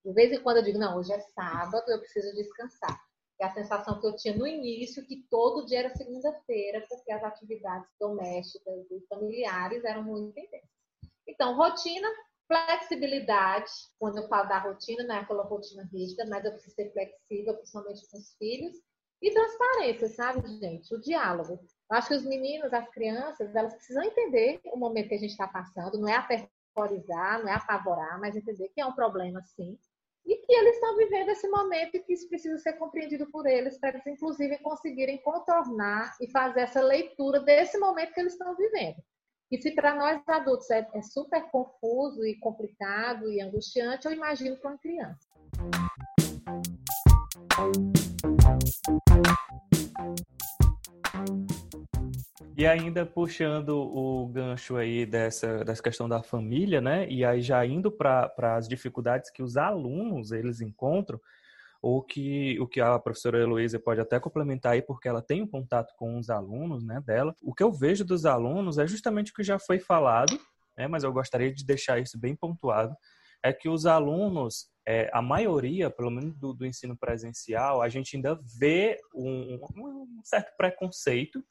De 0.04 0.12
vez 0.12 0.32
em 0.32 0.42
quando 0.42 0.58
eu 0.58 0.62
digo, 0.62 0.78
não, 0.78 0.98
hoje 0.98 1.12
é 1.12 1.20
sábado, 1.20 1.84
eu 1.88 1.98
preciso 1.98 2.34
descansar. 2.34 3.00
É 3.40 3.46
a 3.46 3.54
sensação 3.54 4.00
que 4.00 4.06
eu 4.06 4.14
tinha 4.16 4.36
no 4.36 4.46
início, 4.46 5.04
que 5.06 5.26
todo 5.28 5.66
dia 5.66 5.80
era 5.80 5.96
segunda-feira, 5.96 6.84
porque 6.88 7.10
as 7.10 7.24
atividades 7.24 7.88
domésticas 7.98 8.90
e 8.90 9.06
familiares 9.08 9.84
eram 9.84 10.04
muito 10.04 10.38
intensas. 10.38 10.68
Então, 11.26 11.56
rotina, 11.56 12.08
flexibilidade. 12.46 13.70
Quando 13.98 14.18
eu 14.18 14.28
falo 14.28 14.48
da 14.48 14.58
rotina, 14.58 15.04
não 15.04 15.14
é 15.14 15.18
aquela 15.20 15.42
rotina 15.42 15.88
rígida, 15.92 16.26
mas 16.26 16.44
eu 16.44 16.52
preciso 16.52 16.74
ser 16.74 16.92
flexível, 16.92 17.56
principalmente 17.56 18.08
com 18.08 18.18
os 18.18 18.34
filhos. 18.36 18.76
E 19.20 19.32
transparência, 19.32 20.08
sabe, 20.08 20.46
gente? 20.58 20.94
O 20.94 21.00
diálogo. 21.00 21.58
Acho 21.94 22.08
que 22.08 22.14
os 22.14 22.24
meninos, 22.24 22.72
as 22.72 22.88
crianças, 22.88 23.54
elas 23.54 23.72
precisam 23.72 24.02
entender 24.02 24.60
o 24.64 24.76
momento 24.76 25.10
que 25.10 25.14
a 25.14 25.18
gente 25.18 25.30
está 25.30 25.46
passando, 25.46 25.96
não 25.96 26.08
é 26.08 26.16
aterrorizar, 26.16 27.40
não 27.40 27.48
é 27.48 27.52
apavorar, 27.52 28.18
mas 28.18 28.34
entender 28.34 28.68
que 28.74 28.80
é 28.80 28.86
um 28.86 28.94
problema 28.94 29.40
sim. 29.42 29.78
E 30.26 30.36
que 30.38 30.52
eles 30.52 30.74
estão 30.74 30.96
vivendo 30.96 31.28
esse 31.28 31.46
momento 31.48 31.94
e 31.94 32.00
que 32.00 32.14
isso 32.14 32.28
precisa 32.28 32.58
ser 32.58 32.72
compreendido 32.72 33.30
por 33.30 33.46
eles, 33.46 33.78
para 33.78 33.90
eles, 33.90 34.04
inclusive, 34.08 34.58
conseguirem 34.58 35.18
contornar 35.18 36.16
e 36.20 36.28
fazer 36.32 36.62
essa 36.62 36.82
leitura 36.82 37.38
desse 37.38 37.78
momento 37.78 38.12
que 38.12 38.20
eles 38.20 38.32
estão 38.32 38.56
vivendo. 38.56 38.96
E 39.52 39.62
se 39.62 39.70
para 39.70 39.94
nós 39.94 40.20
adultos 40.26 40.68
é, 40.70 40.88
é 40.94 41.02
super 41.02 41.44
confuso 41.50 42.26
e 42.26 42.36
complicado 42.40 43.30
e 43.30 43.40
angustiante, 43.40 44.06
eu 44.06 44.12
imagino 44.12 44.56
para 44.56 44.70
uma 44.70 44.78
criança. 44.78 45.28
E 52.56 52.66
ainda 52.66 53.04
puxando 53.04 53.70
o 53.70 54.28
gancho 54.28 54.76
aí 54.76 55.04
dessa, 55.04 55.64
dessa 55.64 55.82
questão 55.82 56.08
da 56.08 56.22
família, 56.22 56.80
né? 56.80 57.08
E 57.08 57.24
aí 57.24 57.42
já 57.42 57.66
indo 57.66 57.90
para 57.90 58.32
as 58.56 58.68
dificuldades 58.68 59.28
que 59.28 59.42
os 59.42 59.56
alunos 59.56 60.30
eles 60.30 60.60
encontram, 60.60 61.20
ou 61.82 62.00
que 62.00 62.56
o 62.60 62.66
que 62.68 62.80
a 62.80 62.96
professora 62.98 63.40
Heloísa 63.40 63.80
pode 63.80 64.00
até 64.00 64.20
complementar 64.20 64.72
aí, 64.72 64.82
porque 64.82 65.08
ela 65.08 65.20
tem 65.20 65.42
um 65.42 65.48
contato 65.48 65.94
com 65.96 66.16
os 66.16 66.30
alunos, 66.30 66.84
né, 66.84 67.02
dela. 67.04 67.34
O 67.42 67.52
que 67.52 67.62
eu 67.62 67.72
vejo 67.72 68.04
dos 68.04 68.24
alunos 68.24 68.78
é 68.78 68.86
justamente 68.86 69.32
o 69.32 69.34
que 69.34 69.42
já 69.42 69.58
foi 69.58 69.80
falado, 69.80 70.38
né, 70.78 70.86
mas 70.86 71.02
eu 71.02 71.12
gostaria 71.12 71.52
de 71.52 71.64
deixar 71.64 71.98
isso 71.98 72.18
bem 72.18 72.36
pontuado, 72.36 72.94
é 73.42 73.52
que 73.52 73.68
os 73.68 73.84
alunos, 73.84 74.68
é, 74.86 75.10
a 75.12 75.20
maioria, 75.20 75.90
pelo 75.90 76.10
menos 76.10 76.34
do, 76.36 76.54
do, 76.54 76.64
ensino 76.64 76.96
presencial, 76.96 77.82
a 77.82 77.88
gente 77.88 78.16
ainda 78.16 78.40
vê 78.58 78.96
um, 79.14 79.58
um 79.76 80.20
certo 80.22 80.56
preconceito 80.56 81.44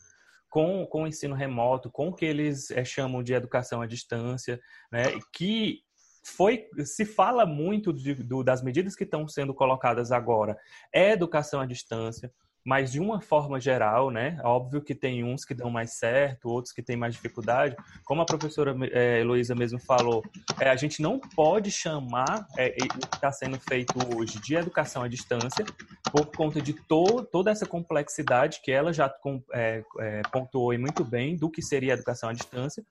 com, 0.53 0.85
com 0.85 1.01
o 1.01 1.07
ensino 1.07 1.33
remoto, 1.33 1.89
com 1.89 2.09
o 2.09 2.13
que 2.13 2.23
eles 2.23 2.69
é, 2.69 2.85
chamam 2.85 3.23
de 3.23 3.33
educação 3.33 3.81
à 3.81 3.87
distância, 3.87 4.61
né, 4.91 5.05
que 5.33 5.79
foi 6.23 6.67
se 6.85 7.05
fala 7.05 7.43
muito 7.43 7.91
de, 7.91 8.13
do, 8.13 8.43
das 8.43 8.61
medidas 8.61 8.95
que 8.95 9.03
estão 9.03 9.27
sendo 9.27 9.51
colocadas 9.51 10.11
agora 10.11 10.55
é 10.93 11.11
educação 11.11 11.59
à 11.59 11.65
distância 11.65 12.31
mas 12.65 12.91
de 12.93 12.99
uma 12.99 13.19
forma 13.19 13.59
geral, 13.59 14.09
né? 14.09 14.39
Óbvio 14.43 14.81
que 14.81 14.95
tem 14.95 15.23
uns 15.23 15.43
que 15.43 15.53
dão 15.53 15.69
mais 15.69 15.97
certo, 15.97 16.47
outros 16.47 16.73
que 16.73 16.81
têm 16.81 16.95
mais 16.95 17.13
dificuldade. 17.13 17.75
Como 18.05 18.21
a 18.21 18.25
professora 18.25 18.73
é, 18.91 19.19
Heloísa 19.19 19.53
mesmo 19.53 19.79
falou, 19.79 20.23
é, 20.59 20.69
a 20.69 20.75
gente 20.75 21.01
não 21.01 21.19
pode 21.19 21.69
chamar 21.69 22.47
é, 22.57 22.69
o 22.69 23.07
que 23.07 23.15
está 23.15 23.31
sendo 23.31 23.59
feito 23.59 23.93
hoje 24.15 24.39
de 24.39 24.55
educação 24.55 25.03
à 25.03 25.09
distância 25.09 25.65
por 26.13 26.27
conta 26.27 26.61
de 26.61 26.73
to 26.73 27.25
toda 27.31 27.49
essa 27.49 27.65
complexidade 27.65 28.61
que 28.63 28.71
ela 28.71 28.93
já 28.93 29.11
é, 29.51 29.83
é, 29.99 30.21
pontuou 30.31 30.77
muito 30.77 31.03
bem 31.03 31.35
do 31.35 31.49
que 31.49 31.61
seria 31.61 31.93
educação 31.93 32.29
à 32.29 32.33
distância 32.33 32.83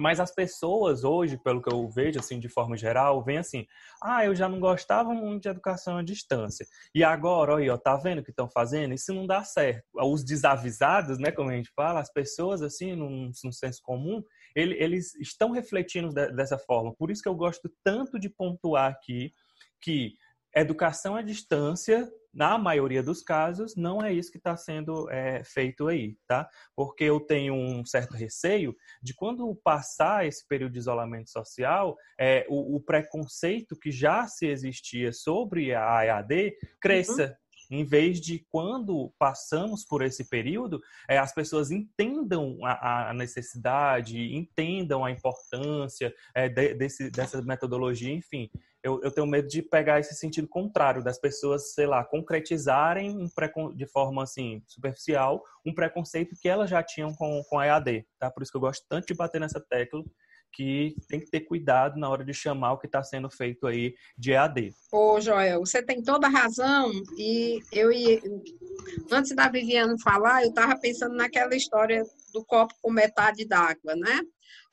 mas 0.00 0.18
as 0.18 0.34
pessoas 0.34 1.04
hoje, 1.04 1.36
pelo 1.36 1.60
que 1.60 1.70
eu 1.70 1.86
vejo, 1.90 2.18
assim, 2.18 2.40
de 2.40 2.48
forma 2.48 2.74
geral, 2.74 3.22
vêm 3.22 3.36
assim, 3.36 3.66
ah, 4.02 4.24
eu 4.24 4.34
já 4.34 4.48
não 4.48 4.58
gostava 4.58 5.12
muito 5.12 5.42
de 5.42 5.48
educação 5.50 5.98
à 5.98 6.02
distância. 6.02 6.66
E 6.94 7.04
agora, 7.04 7.52
olha, 7.52 7.74
ó, 7.74 7.76
tá 7.76 7.96
vendo 7.98 8.20
o 8.20 8.24
que 8.24 8.30
estão 8.30 8.48
fazendo? 8.48 8.94
Isso 8.94 9.12
não 9.12 9.26
dá 9.26 9.44
certo. 9.44 9.84
Os 9.94 10.24
desavisados, 10.24 11.18
né, 11.18 11.30
como 11.30 11.50
a 11.50 11.52
gente 11.54 11.70
fala, 11.76 12.00
as 12.00 12.10
pessoas, 12.10 12.62
assim, 12.62 12.96
num, 12.96 13.30
num 13.44 13.52
senso 13.52 13.80
comum, 13.82 14.22
ele, 14.56 14.74
eles 14.82 15.14
estão 15.16 15.50
refletindo 15.50 16.08
de, 16.14 16.32
dessa 16.32 16.56
forma. 16.56 16.94
Por 16.94 17.10
isso 17.10 17.22
que 17.22 17.28
eu 17.28 17.34
gosto 17.34 17.70
tanto 17.84 18.18
de 18.18 18.30
pontuar 18.30 18.90
aqui 18.90 19.34
que 19.82 20.14
educação 20.56 21.14
à 21.14 21.20
distância 21.20 22.10
na 22.32 22.56
maioria 22.56 23.02
dos 23.02 23.22
casos, 23.22 23.74
não 23.76 24.02
é 24.02 24.12
isso 24.12 24.30
que 24.30 24.38
está 24.38 24.56
sendo 24.56 25.10
é, 25.10 25.42
feito 25.44 25.88
aí, 25.88 26.16
tá? 26.26 26.48
Porque 26.76 27.04
eu 27.04 27.18
tenho 27.20 27.54
um 27.54 27.84
certo 27.84 28.14
receio 28.14 28.74
de 29.02 29.14
quando 29.14 29.54
passar 29.64 30.26
esse 30.26 30.46
período 30.46 30.72
de 30.72 30.78
isolamento 30.78 31.30
social, 31.30 31.96
é, 32.18 32.46
o, 32.48 32.76
o 32.76 32.80
preconceito 32.80 33.76
que 33.76 33.90
já 33.90 34.26
se 34.28 34.46
existia 34.46 35.12
sobre 35.12 35.74
a 35.74 36.04
EAD 36.04 36.56
cresça. 36.80 37.26
Uhum. 37.26 37.40
em 37.72 37.84
vez 37.84 38.20
de 38.20 38.44
quando 38.48 39.12
passamos 39.16 39.84
por 39.84 40.02
esse 40.02 40.28
período, 40.28 40.80
é, 41.08 41.18
as 41.18 41.32
pessoas 41.32 41.70
entendam 41.70 42.58
a, 42.64 43.10
a, 43.10 43.14
necessidade, 43.14 44.34
entendam 44.34 45.04
a 45.04 45.10
importância 45.10 46.12
é, 46.34 46.48
de, 46.48 46.74
desse, 46.74 47.10
dessa 47.10 47.40
metodologia, 47.42 48.12
enfim. 48.12 48.50
Eu, 48.82 49.00
eu, 49.02 49.10
tenho 49.10 49.26
medo 49.26 49.46
de 49.46 49.60
pegar 49.60 50.00
esse 50.00 50.14
sentido 50.14 50.48
contrário, 50.48 51.04
das 51.04 51.18
pessoas, 51.18 51.74
sei 51.74 51.86
lá, 51.86 52.02
concretizarem 52.02 53.10
um 53.10 53.28
de 53.74 53.86
forma 53.86 54.22
assim 54.22 54.62
superficial 54.66 55.42
um 55.66 55.74
preconceito 55.74 56.34
que 56.40 56.48
elas 56.48 56.70
já 56.70 56.82
tinham 56.82 57.14
com, 57.14 57.42
com 57.48 57.58
a 57.58 57.66
EAD, 57.66 58.06
tá? 58.18 58.30
Por 58.30 58.42
isso 58.42 58.50
que 58.50 58.56
eu 58.56 58.62
gosto 58.62 58.86
tanto 58.88 59.06
de 59.06 59.14
bater 59.14 59.40
nessa 59.40 59.60
tecla 59.60 60.02
que 60.52 60.96
tem 61.08 61.20
que 61.20 61.30
ter 61.30 61.40
cuidado 61.40 61.98
na 61.98 62.08
hora 62.08 62.24
de 62.24 62.34
chamar 62.34 62.72
o 62.72 62.78
que 62.78 62.86
está 62.86 63.02
sendo 63.02 63.30
feito 63.30 63.66
aí 63.66 63.94
de 64.16 64.32
EAD. 64.32 64.74
Ô, 64.92 65.20
Joel, 65.20 65.60
você 65.60 65.82
tem 65.82 66.02
toda 66.02 66.26
a 66.26 66.30
razão 66.30 66.90
e 67.16 67.60
eu. 67.72 67.90
Antes 69.10 69.34
da 69.34 69.48
Viviane 69.48 70.00
falar, 70.02 70.42
eu 70.42 70.48
estava 70.48 70.78
pensando 70.78 71.14
naquela 71.14 71.54
história 71.54 72.02
do 72.32 72.44
copo 72.44 72.74
com 72.80 72.90
metade 72.90 73.46
d'água, 73.46 73.94
né? 73.96 74.20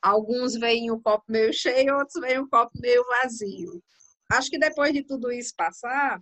Alguns 0.02 0.54
veem 0.54 0.90
o 0.90 1.00
copo 1.00 1.24
meio 1.28 1.52
cheio, 1.52 1.96
outros 1.96 2.20
veem 2.20 2.38
o 2.38 2.48
copo 2.48 2.72
meio 2.80 3.04
vazio. 3.04 3.82
Acho 4.30 4.50
que 4.50 4.58
depois 4.58 4.92
de 4.92 5.02
tudo 5.02 5.32
isso 5.32 5.54
passar, 5.56 6.20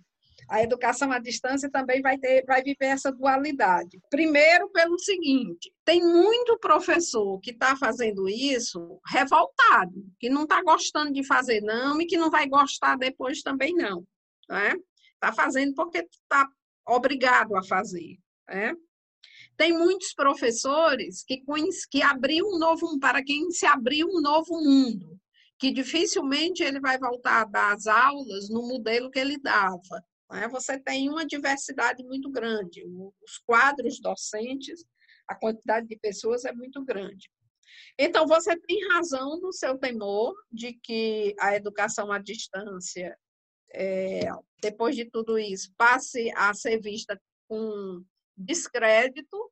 a 0.49 0.63
educação 0.63 1.11
à 1.11 1.19
distância 1.19 1.69
também 1.69 2.01
vai 2.01 2.17
ter, 2.17 2.45
vai 2.45 2.63
viver 2.63 2.85
essa 2.85 3.11
dualidade. 3.11 3.99
Primeiro, 4.09 4.69
pelo 4.69 4.97
seguinte: 4.97 5.73
tem 5.83 6.01
muito 6.01 6.57
professor 6.59 7.39
que 7.39 7.51
está 7.51 7.75
fazendo 7.75 8.29
isso 8.29 8.99
revoltado, 9.05 10.05
que 10.19 10.29
não 10.29 10.43
está 10.43 10.61
gostando 10.61 11.11
de 11.11 11.25
fazer 11.25 11.61
não 11.61 11.99
e 12.01 12.05
que 12.05 12.17
não 12.17 12.29
vai 12.29 12.47
gostar 12.47 12.97
depois 12.97 13.41
também 13.41 13.73
não, 13.73 14.05
né? 14.49 14.73
Está 15.15 15.33
fazendo 15.33 15.73
porque 15.73 15.99
está 15.99 16.47
obrigado 16.87 17.55
a 17.55 17.63
fazer, 17.63 18.17
né? 18.47 18.73
Tem 19.57 19.73
muitos 19.73 20.13
professores 20.13 21.23
que, 21.23 21.41
que 21.89 22.01
abriu 22.01 22.45
um 22.45 22.59
novo 22.59 22.99
para 22.99 23.23
quem 23.23 23.49
se 23.49 23.65
abriu 23.65 24.07
um 24.07 24.21
novo 24.21 24.53
mundo, 24.61 25.16
que 25.59 25.71
dificilmente 25.71 26.63
ele 26.63 26.79
vai 26.79 26.97
voltar 26.97 27.41
a 27.41 27.45
dar 27.45 27.73
as 27.75 27.87
aulas 27.87 28.49
no 28.49 28.67
modelo 28.67 29.09
que 29.09 29.19
ele 29.19 29.39
dava. 29.39 30.03
Né? 30.31 30.47
Você 30.49 30.79
tem 30.79 31.09
uma 31.09 31.25
diversidade 31.25 32.03
muito 32.03 32.29
grande. 32.29 32.83
Os 33.23 33.37
quadros 33.45 33.99
docentes, 33.99 34.85
a 35.27 35.35
quantidade 35.35 35.87
de 35.87 35.97
pessoas 35.97 36.45
é 36.45 36.53
muito 36.53 36.83
grande. 36.83 37.29
Então, 37.97 38.27
você 38.27 38.57
tem 38.59 38.87
razão 38.89 39.39
no 39.39 39.51
seu 39.51 39.77
temor 39.77 40.35
de 40.51 40.73
que 40.73 41.35
a 41.39 41.55
educação 41.55 42.11
à 42.11 42.19
distância, 42.19 43.17
é, 43.73 44.21
depois 44.61 44.95
de 44.95 45.05
tudo 45.05 45.37
isso, 45.37 45.73
passe 45.75 46.31
a 46.35 46.53
ser 46.53 46.79
vista 46.79 47.19
com 47.47 48.03
descrédito, 48.35 49.51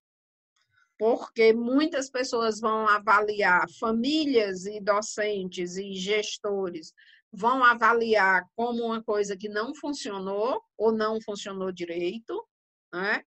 porque 0.98 1.54
muitas 1.54 2.10
pessoas 2.10 2.60
vão 2.60 2.88
avaliar 2.88 3.66
famílias 3.80 4.66
e 4.66 4.80
docentes 4.80 5.78
e 5.78 5.94
gestores 5.94 6.94
vão 7.36 7.64
avaliar 7.64 8.44
como 8.56 8.86
uma 8.86 9.04
coisa 9.04 9.36
que 9.36 9.50
não 9.50 9.76
funcionou 9.76 10.62
ou 10.78 10.92
não 10.92 11.20
funcionou 11.22 11.72
direito, 11.72 12.42
né? 12.94 13.22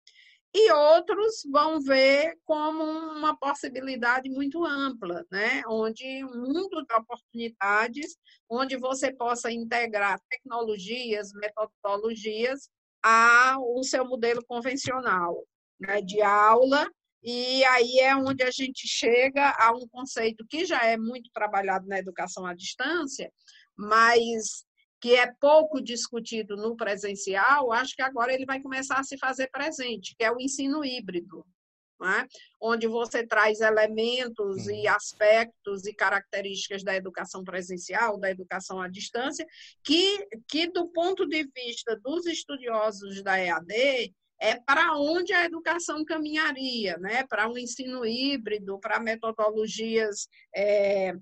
e 0.56 0.71
outros 0.71 1.42
vão 1.50 1.80
ver 1.80 2.38
como 2.44 2.85
uma 2.85 3.37
possibilidade 3.37 4.30
muito 4.30 4.64
ampla, 4.64 5.26
né? 5.30 5.62
onde 5.66 6.25
um 6.25 6.42
mundo 6.42 6.85
de 6.87 6.94
oportunidades, 6.94 8.16
onde 8.49 8.76
você 8.76 9.12
possa 9.12 9.50
integrar 9.50 10.21
tecnologias, 10.30 11.33
metodologias 11.33 12.68
ao 13.02 13.83
seu 13.83 14.04
modelo 14.04 14.44
convencional 14.47 15.44
né? 15.80 16.00
de 16.00 16.23
aula, 16.23 16.88
e 17.24 17.64
aí 17.64 18.00
é 18.00 18.14
onde 18.14 18.42
a 18.42 18.50
gente 18.50 18.86
chega 18.86 19.50
a 19.58 19.72
um 19.72 19.88
conceito 19.88 20.46
que 20.46 20.66
já 20.66 20.84
é 20.84 20.98
muito 20.98 21.30
trabalhado 21.32 21.86
na 21.86 21.98
educação 21.98 22.44
à 22.44 22.54
distância, 22.54 23.32
mas 23.74 24.66
que 25.00 25.14
é 25.14 25.32
pouco 25.40 25.80
discutido 25.80 26.56
no 26.56 26.76
presencial, 26.76 27.72
acho 27.72 27.94
que 27.96 28.02
agora 28.02 28.32
ele 28.32 28.44
vai 28.44 28.60
começar 28.60 28.98
a 28.98 29.04
se 29.04 29.16
fazer 29.18 29.48
presente, 29.50 30.14
que 30.16 30.24
é 30.24 30.30
o 30.30 30.40
ensino 30.40 30.84
híbrido, 30.84 31.46
é? 32.02 32.26
onde 32.60 32.86
você 32.86 33.26
traz 33.26 33.60
elementos 33.60 34.66
e 34.66 34.86
aspectos 34.86 35.86
e 35.86 35.94
características 35.94 36.82
da 36.82 36.94
educação 36.94 37.42
presencial, 37.42 38.18
da 38.18 38.30
educação 38.30 38.80
à 38.80 38.88
distância, 38.88 39.46
que, 39.82 40.26
que 40.48 40.70
do 40.70 40.88
ponto 40.88 41.26
de 41.26 41.44
vista 41.54 41.98
dos 42.02 42.26
estudiosos 42.26 43.22
da 43.22 43.38
EAD, 43.38 44.14
é 44.44 44.61
para 44.61 44.94
onde 44.98 45.33
a 45.33 45.46
educação 45.46 46.04
caminharia, 46.04 46.98
né? 46.98 47.24
para 47.26 47.48
um 47.48 47.57
ensino 47.57 48.04
híbrido, 48.04 48.78
para 48.78 49.00
metodologias, 49.00 50.28
é, 50.54 51.14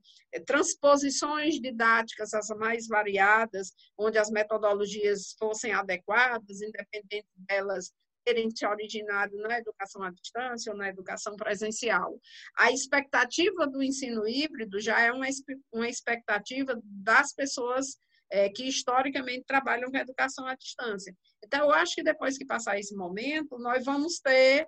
transposições 0.44 1.60
didáticas 1.60 2.34
as 2.34 2.48
mais 2.58 2.88
variadas, 2.88 3.72
onde 3.96 4.18
as 4.18 4.28
metodologias 4.28 5.36
fossem 5.38 5.72
adequadas, 5.72 6.60
independente 6.60 7.28
delas 7.36 7.92
terem 8.24 8.50
se 8.50 8.66
originado 8.66 9.36
na 9.36 9.58
educação 9.58 10.02
à 10.02 10.10
distância 10.10 10.72
ou 10.72 10.78
na 10.78 10.88
educação 10.88 11.36
presencial. 11.36 12.18
A 12.56 12.72
expectativa 12.72 13.68
do 13.68 13.82
ensino 13.82 14.26
híbrido 14.26 14.80
já 14.80 15.00
é 15.00 15.12
uma, 15.12 15.26
uma 15.72 15.88
expectativa 15.88 16.76
das 16.84 17.32
pessoas 17.32 17.96
é, 18.32 18.48
que 18.48 18.66
historicamente 18.66 19.44
trabalham 19.46 19.90
com 19.90 19.96
educação 19.98 20.46
à 20.46 20.54
distância. 20.54 21.14
Então, 21.44 21.60
eu 21.60 21.70
acho 21.70 21.94
que 21.94 22.02
depois 22.02 22.38
que 22.38 22.46
passar 22.46 22.78
esse 22.78 22.96
momento, 22.96 23.58
nós 23.58 23.84
vamos 23.84 24.20
ter 24.20 24.66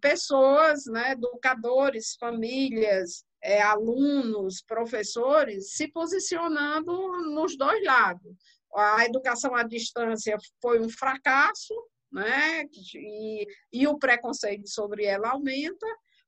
pessoas, 0.00 0.84
né, 0.86 1.10
educadores, 1.10 2.14
famílias, 2.20 3.24
é, 3.42 3.60
alunos, 3.60 4.62
professores, 4.62 5.72
se 5.72 5.88
posicionando 5.88 6.92
nos 7.34 7.58
dois 7.58 7.84
lados. 7.84 8.32
A 8.72 9.04
educação 9.04 9.56
à 9.56 9.64
distância 9.64 10.36
foi 10.62 10.80
um 10.80 10.88
fracasso, 10.88 11.74
né, 12.12 12.64
e, 12.94 13.44
e 13.72 13.88
o 13.88 13.98
preconceito 13.98 14.68
sobre 14.68 15.04
ela 15.04 15.30
aumenta, 15.30 15.86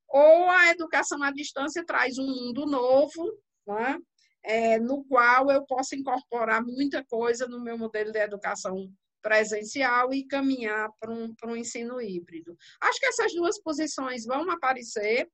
ou 0.09 0.51
a 0.51 0.69
educação 0.71 1.23
à 1.23 1.31
distância 1.31 1.85
traz 1.87 2.19
um 2.19 2.27
mundo 2.27 2.67
novo, 2.67 3.33
né, 3.69 4.01
é, 4.47 4.79
no 4.79 5.05
qual 5.05 5.51
eu 5.51 5.67
posso 5.67 5.97
incorporar 5.97 6.65
muita 6.65 7.05
coisa 7.05 7.47
no 7.49 7.61
meu 7.61 7.77
modelo 7.77 8.13
de 8.13 8.19
educação 8.19 8.89
presencial 9.21 10.15
e 10.15 10.25
caminhar 10.25 10.89
para 11.01 11.11
um, 11.11 11.35
para 11.35 11.51
um 11.51 11.57
ensino 11.57 12.01
híbrido. 12.01 12.57
Acho 12.81 13.01
que 13.01 13.07
essas 13.07 13.35
duas 13.35 13.61
posições 13.61 14.25
vão 14.25 14.49
aparecer. 14.49 15.29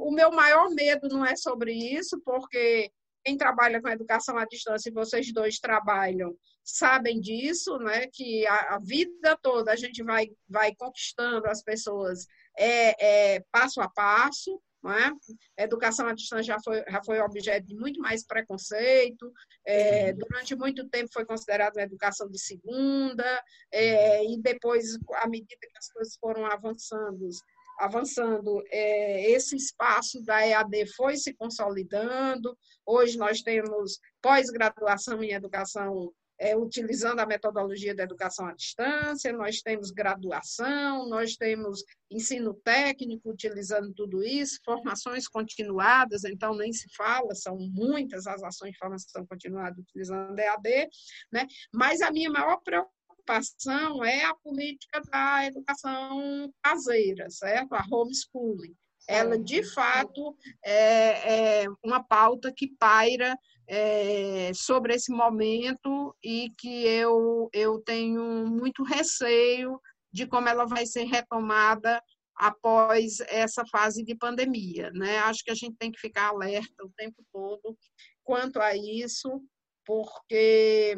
O 0.00 0.10
meu 0.10 0.32
maior 0.32 0.68
medo 0.70 1.08
não 1.08 1.24
é 1.24 1.36
sobre 1.36 1.72
isso, 1.72 2.20
porque 2.24 2.90
quem 3.24 3.36
trabalha 3.36 3.80
com 3.80 3.88
educação 3.88 4.36
à 4.36 4.44
distância, 4.44 4.88
e 4.88 4.92
vocês 4.92 5.32
dois 5.32 5.60
trabalham, 5.60 6.34
sabem 6.64 7.20
disso, 7.20 7.78
né? 7.78 8.08
que 8.12 8.44
a, 8.46 8.74
a 8.74 8.78
vida 8.80 9.38
toda 9.40 9.70
a 9.70 9.76
gente 9.76 10.02
vai, 10.02 10.28
vai 10.48 10.74
conquistando 10.74 11.46
as 11.46 11.62
pessoas 11.62 12.26
é, 12.58 13.34
é, 13.36 13.44
passo 13.52 13.80
a 13.80 13.88
passo, 13.88 14.60
é? 14.86 15.10
A 15.58 15.64
educação 15.64 16.06
à 16.06 16.12
distância 16.12 16.54
já 16.54 16.60
foi, 16.62 16.84
já 16.88 17.02
foi 17.04 17.20
objeto 17.20 17.66
de 17.66 17.74
muito 17.74 18.00
mais 18.00 18.24
preconceito, 18.24 19.32
é, 19.66 20.12
durante 20.12 20.54
muito 20.54 20.88
tempo 20.88 21.10
foi 21.12 21.24
considerada 21.24 21.78
uma 21.78 21.84
educação 21.84 22.28
de 22.30 22.38
segunda, 22.38 23.42
é, 23.72 24.24
e 24.24 24.38
depois, 24.40 24.96
à 25.14 25.28
medida 25.28 25.56
que 25.60 25.78
as 25.78 25.92
coisas 25.92 26.16
foram 26.20 26.46
avançando, 26.46 27.28
avançando, 27.78 28.62
é, 28.70 29.30
esse 29.30 29.56
espaço 29.56 30.22
da 30.24 30.46
EAD 30.46 30.86
foi 30.94 31.16
se 31.16 31.32
consolidando. 31.34 32.56
Hoje 32.84 33.16
nós 33.16 33.40
temos 33.40 34.00
pós-graduação 34.20 35.22
em 35.22 35.32
educação 35.32 36.12
é, 36.38 36.56
utilizando 36.56 37.20
a 37.20 37.26
metodologia 37.26 37.94
da 37.94 38.04
educação 38.04 38.46
à 38.46 38.54
distância, 38.54 39.32
nós 39.32 39.60
temos 39.60 39.90
graduação, 39.90 41.08
nós 41.08 41.36
temos 41.36 41.82
ensino 42.10 42.54
técnico 42.54 43.30
utilizando 43.30 43.92
tudo 43.92 44.22
isso, 44.22 44.60
formações 44.64 45.26
continuadas, 45.26 46.24
então 46.24 46.54
nem 46.56 46.72
se 46.72 46.86
fala, 46.96 47.34
são 47.34 47.58
muitas 47.58 48.26
as 48.26 48.42
ações 48.42 48.72
de 48.72 48.78
formação 48.78 49.26
continuada 49.26 49.80
utilizando 49.80 50.38
EAD, 50.38 50.88
né? 51.32 51.46
mas 51.74 52.00
a 52.00 52.10
minha 52.10 52.30
maior 52.30 52.58
preocupação 52.62 54.04
é 54.04 54.24
a 54.24 54.34
política 54.34 55.02
da 55.10 55.46
educação 55.46 56.52
caseira, 56.62 57.28
certo? 57.28 57.74
A 57.74 57.84
homeschooling. 57.90 58.74
Ela, 59.06 59.38
de 59.38 59.62
fato, 59.62 60.36
é, 60.62 61.62
é 61.62 61.66
uma 61.82 62.02
pauta 62.02 62.52
que 62.52 62.68
paira 62.78 63.34
é, 63.68 64.50
sobre 64.54 64.94
esse 64.94 65.12
momento 65.12 66.16
e 66.24 66.50
que 66.56 66.84
eu, 66.86 67.50
eu 67.52 67.80
tenho 67.80 68.46
muito 68.46 68.82
receio 68.82 69.78
de 70.10 70.26
como 70.26 70.48
ela 70.48 70.64
vai 70.64 70.86
ser 70.86 71.04
retomada 71.04 72.02
após 72.34 73.20
essa 73.28 73.64
fase 73.70 74.02
de 74.02 74.14
pandemia. 74.16 74.90
Né? 74.92 75.18
Acho 75.18 75.44
que 75.44 75.50
a 75.50 75.54
gente 75.54 75.76
tem 75.76 75.92
que 75.92 76.00
ficar 76.00 76.28
alerta 76.28 76.84
o 76.84 76.92
tempo 76.96 77.22
todo 77.30 77.76
quanto 78.24 78.60
a 78.60 78.74
isso, 78.74 79.42
porque 79.84 80.96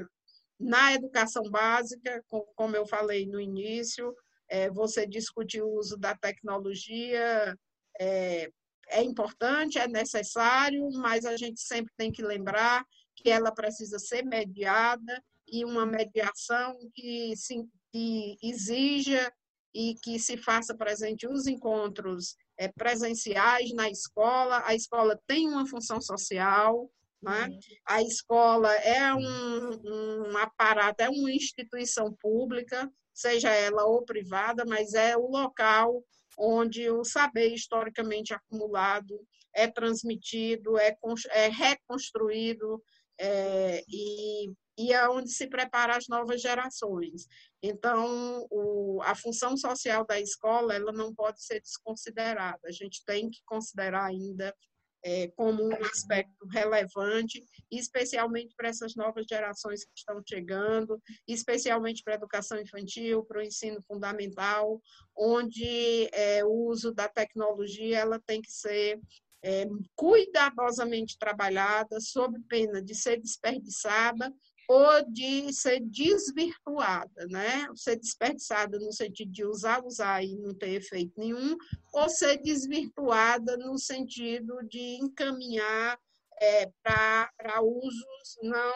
na 0.59 0.95
educação 0.95 1.43
básica, 1.51 2.23
como 2.55 2.77
eu 2.77 2.87
falei 2.87 3.27
no 3.27 3.41
início, 3.41 4.15
é, 4.49 4.71
você 4.71 5.07
discutir 5.07 5.63
o 5.63 5.73
uso 5.73 5.97
da 5.97 6.15
tecnologia 6.15 7.57
é, 7.99 8.51
é 8.91 9.03
importante, 9.03 9.79
é 9.79 9.89
necessário, 9.89 10.89
mas 10.93 11.25
a 11.25 11.37
gente 11.37 11.61
sempre 11.61 11.93
tem 11.97 12.13
que 12.13 12.23
lembrar 12.23 12.85
que 13.17 13.31
ela 13.31 13.53
precisa 13.53 13.99
ser 13.99 14.25
mediada 14.25 15.23
e 15.47 15.65
uma 15.65 15.85
mediação 15.85 16.77
que, 16.95 17.35
se, 17.37 17.57
que 17.93 18.37
exija 18.43 19.33
e 19.75 19.95
que 20.03 20.19
se 20.19 20.37
faça 20.37 20.77
presente 20.77 21.29
os 21.29 21.47
encontros 21.47 22.37
é, 22.59 22.69
presenciais 22.69 23.73
na 23.73 23.89
escola. 23.89 24.63
A 24.65 24.75
escola 24.75 25.21
tem 25.27 25.49
uma 25.49 25.67
função 25.67 26.01
social, 26.01 26.91
né? 27.23 27.49
a 27.87 28.03
escola 28.03 28.73
é 28.77 29.15
um, 29.15 30.31
um 30.31 30.39
aparato, 30.39 31.03
é 31.03 31.09
uma 31.09 31.31
instituição 31.31 32.13
pública, 32.15 32.91
seja 33.21 33.51
ela 33.51 33.85
ou 33.85 34.03
privada, 34.05 34.65
mas 34.65 34.95
é 34.95 35.17
o 35.17 35.29
local 35.29 36.03
onde 36.39 36.89
o 36.91 37.05
saber 37.05 37.53
historicamente 37.53 38.33
acumulado 38.33 39.21
é 39.55 39.67
transmitido, 39.67 40.79
é, 40.79 40.97
é 41.31 41.49
reconstruído 41.49 42.83
é, 43.19 43.83
e, 43.87 44.51
e 44.79 44.93
é 44.93 45.09
onde 45.09 45.31
se 45.31 45.47
prepara 45.47 45.97
as 45.97 46.09
novas 46.09 46.41
gerações. 46.41 47.27
Então, 47.63 48.47
o, 48.51 49.01
a 49.03 49.15
função 49.15 49.57
social 49.57 50.07
da 50.07 50.19
escola 50.19 50.75
ela 50.75 50.93
não 50.93 51.15
pode 51.15 51.45
ser 51.45 51.61
desconsiderada. 51.61 52.61
A 52.65 52.73
gente 52.73 53.05
tem 53.05 53.29
que 53.29 53.41
considerar 53.45 54.07
ainda 54.07 54.55
é, 55.03 55.29
como 55.29 55.65
um 55.65 55.85
aspecto 55.85 56.47
relevante, 56.47 57.45
especialmente 57.71 58.55
para 58.57 58.69
essas 58.69 58.95
novas 58.95 59.27
gerações 59.29 59.85
que 59.85 59.93
estão 59.97 60.21
chegando, 60.27 61.01
especialmente 61.27 62.03
para 62.03 62.15
a 62.15 62.17
educação 62.17 62.61
infantil, 62.61 63.25
para 63.25 63.39
o 63.39 63.43
ensino 63.43 63.81
fundamental, 63.83 64.81
onde 65.17 66.09
é, 66.13 66.45
o 66.45 66.51
uso 66.51 66.93
da 66.93 67.09
tecnologia 67.09 67.99
ela 67.99 68.21
tem 68.27 68.43
que 68.43 68.53
ser 68.53 69.01
é, 69.43 69.67
cuidadosamente 69.97 71.19
trabalhada, 71.19 71.99
sob 72.01 72.39
pena 72.49 72.83
de 72.83 72.95
ser 72.95 73.19
desperdiçada 73.21 74.33
ou 74.73 75.05
de 75.11 75.53
ser 75.53 75.81
desvirtuada, 75.81 77.27
né? 77.29 77.67
Ser 77.75 77.97
desperdiçada 77.97 78.79
no 78.79 78.93
sentido 78.93 79.33
de 79.33 79.45
usar, 79.45 79.85
usar 79.85 80.23
e 80.23 80.37
não 80.37 80.55
ter 80.55 80.75
efeito 80.75 81.13
nenhum, 81.19 81.57
ou 81.93 82.09
ser 82.09 82.37
desvirtuada 82.41 83.57
no 83.57 83.77
sentido 83.77 84.61
de 84.69 84.79
encaminhar 85.03 85.99
é, 86.41 86.71
para 86.85 87.61
usos 87.61 88.39
não 88.45 88.75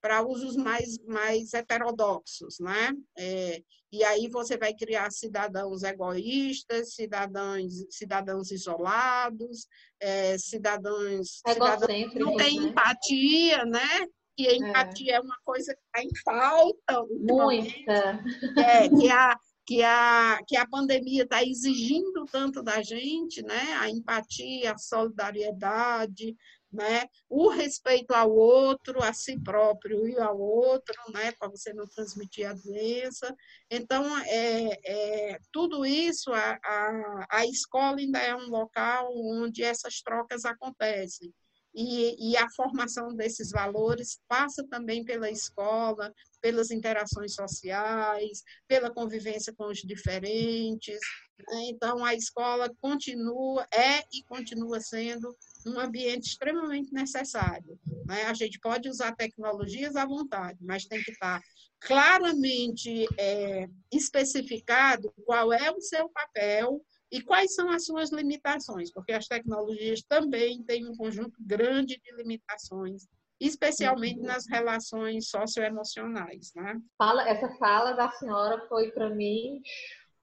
para 0.00 0.22
usos 0.22 0.54
mais, 0.54 0.98
mais 1.06 1.54
heterodoxos, 1.54 2.58
né? 2.60 2.92
É, 3.16 3.62
e 3.92 4.04
aí 4.04 4.28
você 4.28 4.56
vai 4.56 4.74
criar 4.74 5.10
cidadãos 5.10 5.82
egoístas, 5.82 6.94
cidadãos, 6.94 7.72
cidadãos 7.90 8.50
isolados, 8.50 9.66
é, 10.00 10.36
cidadãos, 10.36 11.40
cidadãos 11.46 11.86
que 11.86 12.18
não 12.18 12.36
têm 12.36 12.60
né? 12.60 12.66
empatia, 12.68 13.64
né? 13.64 14.06
Que 14.36 14.48
a 14.48 14.54
empatia 14.54 15.12
é, 15.12 15.16
é 15.16 15.20
uma 15.20 15.38
coisa 15.44 15.74
que 15.74 15.80
está 15.80 16.02
em 16.02 16.22
falta. 16.24 17.04
Muita. 17.20 18.24
É, 18.58 18.88
que 18.88 19.08
a, 19.10 19.36
que 19.66 19.82
a, 19.82 20.38
que 20.46 20.56
a 20.56 20.66
pandemia 20.66 21.22
está 21.22 21.42
exigindo 21.42 22.24
tanto 22.30 22.62
da 22.62 22.82
gente, 22.82 23.42
né? 23.42 23.74
A 23.78 23.88
empatia, 23.88 24.72
a 24.72 24.78
solidariedade, 24.78 26.36
né? 26.72 27.06
O 27.28 27.48
respeito 27.48 28.10
ao 28.12 28.30
outro, 28.30 29.02
a 29.02 29.12
si 29.12 29.40
próprio 29.40 30.08
e 30.08 30.18
ao 30.18 30.38
outro, 30.38 30.94
né? 31.12 31.32
Para 31.38 31.48
você 31.48 31.72
não 31.72 31.86
transmitir 31.86 32.48
a 32.48 32.52
doença. 32.52 33.34
Então, 33.70 34.04
é, 34.26 34.78
é, 34.84 35.38
tudo 35.52 35.86
isso, 35.86 36.32
a, 36.32 36.58
a, 36.62 37.26
a 37.30 37.46
escola 37.46 37.98
ainda 37.98 38.18
é 38.18 38.34
um 38.34 38.48
local 38.48 39.10
onde 39.14 39.62
essas 39.62 40.00
trocas 40.00 40.44
acontecem. 40.44 41.32
E, 41.74 42.30
e, 42.30 42.36
a 42.36 42.48
formação 42.50 43.14
desses 43.14 43.50
valores 43.50 44.20
passa 44.28 44.64
também 44.68 45.04
pela 45.04 45.28
escola, 45.28 46.12
pelas 46.40 46.70
interações 46.70 47.34
sociais, 47.34 48.44
pela 48.68 48.92
convivência 48.92 49.52
com 49.56 49.66
os 49.66 49.78
diferentes. 49.78 50.98
Né? 51.38 51.70
Então, 51.70 52.04
a 52.04 52.14
escola 52.14 52.70
continua, 52.80 53.66
é 53.72 54.00
e 54.12 54.22
continua 54.28 54.80
sendo 54.80 55.36
um 55.66 55.80
ambiente 55.80 56.28
extremamente 56.28 56.92
necessário. 56.92 57.78
Né? 58.06 58.22
A 58.24 58.34
gente 58.34 58.60
pode 58.60 58.88
usar 58.88 59.16
tecnologias 59.16 59.96
à 59.96 60.06
vontade, 60.06 60.58
mas 60.62 60.84
tem 60.84 61.02
que 61.02 61.10
estar 61.10 61.40
claramente 61.80 63.06
é, 63.18 63.66
especificado 63.92 65.12
qual 65.24 65.52
é 65.52 65.70
o 65.70 65.80
seu 65.80 66.08
papel 66.08 66.80
e 67.14 67.22
quais 67.22 67.54
são 67.54 67.70
as 67.70 67.84
suas 67.84 68.10
limitações? 68.10 68.92
Porque 68.92 69.12
as 69.12 69.28
tecnologias 69.28 70.02
também 70.02 70.64
têm 70.64 70.84
um 70.84 70.96
conjunto 70.96 71.38
grande 71.38 71.96
de 71.96 72.16
limitações, 72.16 73.06
especialmente 73.40 74.18
uhum. 74.18 74.26
nas 74.26 74.48
relações 74.48 75.28
socioemocionais. 75.28 76.50
Né? 76.56 76.76
Fala, 76.98 77.28
essa 77.28 77.48
fala 77.56 77.92
da 77.92 78.10
senhora 78.10 78.66
foi 78.68 78.90
para 78.90 79.10
mim 79.10 79.62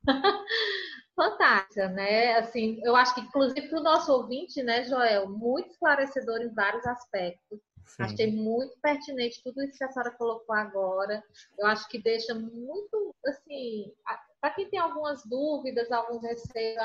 fantástica, 1.16 1.88
né? 1.88 2.36
Assim, 2.40 2.82
eu 2.84 2.94
acho 2.94 3.16
que 3.16 3.22
inclusive 3.22 3.70
para 3.70 3.80
o 3.80 3.84
nosso 3.84 4.12
ouvinte, 4.12 4.62
né, 4.62 4.84
Joel, 4.84 5.30
muito 5.30 5.72
esclarecedor 5.72 6.42
em 6.42 6.54
vários 6.54 6.86
aspectos. 6.86 7.58
Sim. 7.86 8.04
Achei 8.04 8.32
muito 8.36 8.78
pertinente 8.82 9.42
tudo 9.42 9.64
isso 9.64 9.78
que 9.78 9.84
a 9.86 9.92
senhora 9.92 10.12
colocou 10.12 10.54
agora. 10.54 11.24
Eu 11.58 11.68
acho 11.68 11.88
que 11.88 12.04
deixa 12.04 12.36
muito, 12.36 13.16
assim, 13.26 13.94
para 14.42 14.54
quem 14.56 14.70
tem 14.70 14.80
algumas 14.80 15.24
dúvidas, 15.24 15.92
alguns 15.92 16.24
receios, 16.24 16.82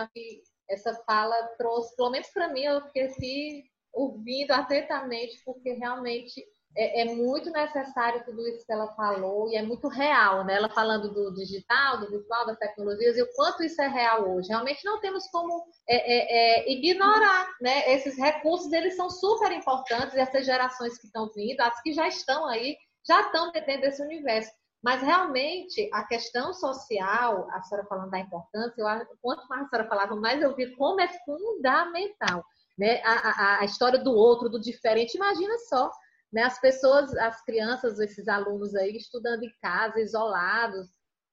essa 0.68 0.94
fala 1.06 1.34
trouxe, 1.56 1.96
pelo 1.96 2.10
menos 2.10 2.28
para 2.28 2.52
mim, 2.52 2.62
eu 2.62 2.82
fiquei 2.82 3.64
ouvindo 3.92 4.52
atentamente, 4.52 5.40
porque 5.44 5.72
realmente 5.72 6.44
é, 6.76 7.00
é, 7.00 7.04
muito 7.06 7.50
necessário 7.50 8.22
tudo 8.24 8.46
isso 8.46 8.66
que 8.66 8.72
ela 8.72 8.92
falou 8.94 9.48
e 9.48 9.56
é 9.56 9.62
muito 9.62 9.88
real, 9.88 10.44
né? 10.44 10.56
Ela 10.56 10.68
falando 10.68 11.12
do 11.12 11.32
digital, 11.32 11.98
do 11.98 12.10
virtual, 12.10 12.46
das 12.46 12.58
tecnologias 12.58 13.16
e 13.16 13.22
o 13.22 13.32
quanto 13.34 13.64
isso 13.64 13.80
é 13.80 13.88
real 13.88 14.30
hoje. 14.30 14.48
Realmente 14.48 14.84
não 14.84 15.00
temos 15.00 15.26
como 15.30 15.64
é, 15.88 15.96
é, 15.96 16.66
é 16.68 16.72
ignorar, 16.72 17.48
né? 17.62 17.94
Esses 17.94 18.18
recursos, 18.18 18.70
eles 18.72 18.94
são 18.94 19.08
super 19.08 19.50
importantes 19.52 20.14
essas 20.16 20.44
gerações 20.44 20.98
que 20.98 21.06
estão 21.06 21.30
vindo, 21.34 21.60
as 21.62 21.80
que 21.80 21.94
já 21.94 22.06
estão 22.08 22.46
aí, 22.46 22.76
já 23.06 23.22
estão 23.22 23.50
dentro 23.52 23.80
desse 23.80 24.02
universo. 24.02 24.52
Mas 24.86 25.02
realmente 25.02 25.90
a 25.92 26.04
questão 26.04 26.54
social, 26.54 27.50
a 27.50 27.60
senhora 27.60 27.88
falando 27.88 28.08
da 28.08 28.20
importância, 28.20 28.80
eu, 28.80 28.86
quanto 29.20 29.44
mais 29.48 29.66
a 29.66 29.68
senhora 29.68 29.88
falava, 29.88 30.14
mais 30.14 30.40
eu 30.40 30.54
vi 30.54 30.76
como 30.76 31.00
é 31.00 31.08
fundamental. 31.24 32.44
Né? 32.78 33.02
A, 33.02 33.14
a, 33.14 33.60
a 33.62 33.64
história 33.64 33.98
do 33.98 34.12
outro, 34.12 34.48
do 34.48 34.60
diferente, 34.60 35.16
imagina 35.16 35.58
só. 35.68 35.90
Né? 36.32 36.44
As 36.44 36.60
pessoas, 36.60 37.12
as 37.16 37.42
crianças, 37.42 37.98
esses 37.98 38.28
alunos 38.28 38.76
aí 38.76 38.96
estudando 38.96 39.42
em 39.42 39.52
casa, 39.60 39.98
isolados, 39.98 40.86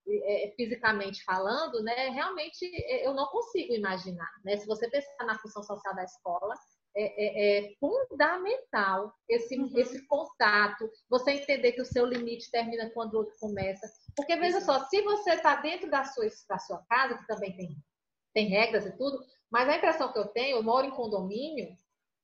é, 0.07 0.51
fisicamente 0.57 1.23
falando, 1.23 1.83
né? 1.83 2.09
Realmente 2.09 2.65
é, 2.65 3.05
eu 3.05 3.13
não 3.13 3.27
consigo 3.27 3.71
imaginar. 3.71 4.31
Né? 4.43 4.57
Se 4.57 4.65
você 4.65 4.89
pensar 4.89 5.27
na 5.27 5.37
função 5.37 5.61
social 5.61 5.93
da 5.93 6.03
escola, 6.03 6.55
é, 6.95 7.03
é, 7.05 7.67
é 7.67 7.75
fundamental 7.79 9.13
esse, 9.27 9.57
uhum. 9.57 9.71
esse 9.75 10.05
contato, 10.07 10.89
você 11.09 11.31
entender 11.31 11.71
que 11.71 11.81
o 11.81 11.85
seu 11.85 12.05
limite 12.05 12.51
termina 12.51 12.89
quando 12.91 13.15
o 13.15 13.17
outro 13.17 13.35
começa. 13.39 13.87
Porque, 14.15 14.35
veja 14.35 14.61
só, 14.61 14.79
se 14.85 15.01
você 15.01 15.31
está 15.31 15.55
dentro 15.55 15.89
da 15.89 16.03
sua, 16.03 16.27
da 16.47 16.59
sua 16.59 16.83
casa, 16.89 17.17
que 17.17 17.27
também 17.27 17.55
tem, 17.55 17.77
tem 18.33 18.47
regras 18.47 18.85
e 18.85 18.97
tudo, 18.97 19.19
mas 19.51 19.67
a 19.69 19.77
impressão 19.77 20.11
que 20.11 20.19
eu 20.19 20.27
tenho, 20.27 20.57
eu 20.57 20.63
moro 20.63 20.87
em 20.87 20.91
condomínio, 20.91 21.75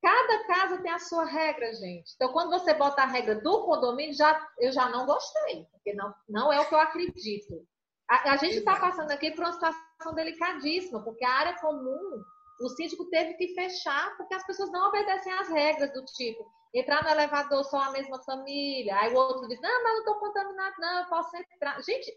cada 0.02 0.48
casa 0.48 0.82
tem 0.82 0.92
a 0.92 1.00
sua 1.00 1.26
regra, 1.26 1.74
gente. 1.74 2.14
Então, 2.16 2.32
quando 2.32 2.52
você 2.52 2.74
bota 2.74 3.02
a 3.02 3.08
regra 3.08 3.36
do 3.36 3.66
condomínio, 3.66 4.16
já, 4.16 4.48
eu 4.60 4.72
já 4.72 4.90
não 4.90 5.06
gostei, 5.06 5.66
porque 5.72 5.94
não, 5.94 6.14
não 6.28 6.54
é 6.54 6.60
o 6.60 6.68
que 6.68 6.74
eu 6.74 6.80
acredito. 6.80 7.68
A, 8.10 8.34
a 8.34 8.38
gente 8.38 8.58
está 8.58 8.80
passando 8.80 9.12
aqui 9.12 9.32
por 9.32 9.44
uma 9.44 9.54
situação 9.54 10.14
delicadíssima, 10.16 11.04
porque 11.04 11.26
a 11.26 11.32
área 11.32 11.60
comum 11.60 12.24
o 12.60 12.70
síndico 12.70 13.10
teve 13.10 13.34
que 13.36 13.54
fechar 13.54 14.16
porque 14.18 14.34
as 14.34 14.46
pessoas 14.46 14.72
não 14.72 14.88
obedecem 14.90 15.32
às 15.34 15.50
regras 15.50 15.94
do 15.94 16.04
tipo 16.06 16.46
entrar 16.74 17.04
no 17.04 17.10
elevador 17.10 17.64
só 17.64 17.82
a 17.82 17.92
mesma 17.92 18.22
família. 18.24 18.96
Aí 18.98 19.14
o 19.14 19.18
outro 19.18 19.48
diz, 19.48 19.60
não, 19.62 19.84
mas 19.84 19.94
não 19.94 20.00
estou 20.00 20.16
contaminado, 20.16 20.76
não, 20.80 21.00
eu 21.00 21.10
posso 21.10 21.36
entrar. 21.36 21.82
Gente, 21.82 22.16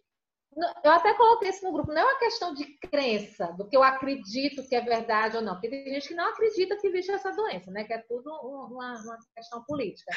eu 0.85 0.93
até 0.93 1.15
coloquei 1.15 1.49
isso 1.49 1.65
no 1.65 1.73
grupo, 1.73 1.93
não 1.93 2.03
é 2.03 2.05
uma 2.05 2.19
questão 2.19 2.53
de 2.53 2.65
crença, 2.79 3.47
do 3.57 3.67
que 3.67 3.77
eu 3.77 3.83
acredito 3.83 4.67
que 4.69 4.75
é 4.75 4.81
verdade 4.83 5.37
ou 5.37 5.43
não, 5.43 5.55
porque 5.55 5.71
tem 5.71 5.85
gente 5.95 6.09
que 6.09 6.15
não 6.15 6.29
acredita 6.29 6.77
que 6.77 6.87
existe 6.87 7.11
essa 7.11 7.33
doença, 7.33 7.71
né? 7.71 7.85
Que 7.85 7.95
é 7.95 7.99
tudo 7.99 8.31
uma, 8.31 9.01
uma 9.01 9.19
questão 9.35 9.65
política. 9.65 10.13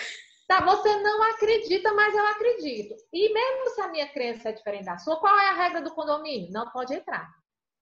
Tá, 0.48 0.62
você 0.64 0.96
não 0.98 1.24
acredita, 1.24 1.94
mas 1.94 2.14
eu 2.14 2.26
acredito. 2.28 2.94
E 3.12 3.34
mesmo 3.34 3.70
se 3.70 3.82
a 3.82 3.88
minha 3.88 4.08
crença 4.08 4.50
é 4.50 4.52
diferente 4.52 4.86
da 4.86 4.98
sua, 4.98 5.20
qual 5.20 5.36
é 5.40 5.50
a 5.50 5.56
regra 5.56 5.82
do 5.82 5.96
condomínio? 5.96 6.52
Não 6.52 6.70
pode 6.70 6.94
entrar. 6.94 7.28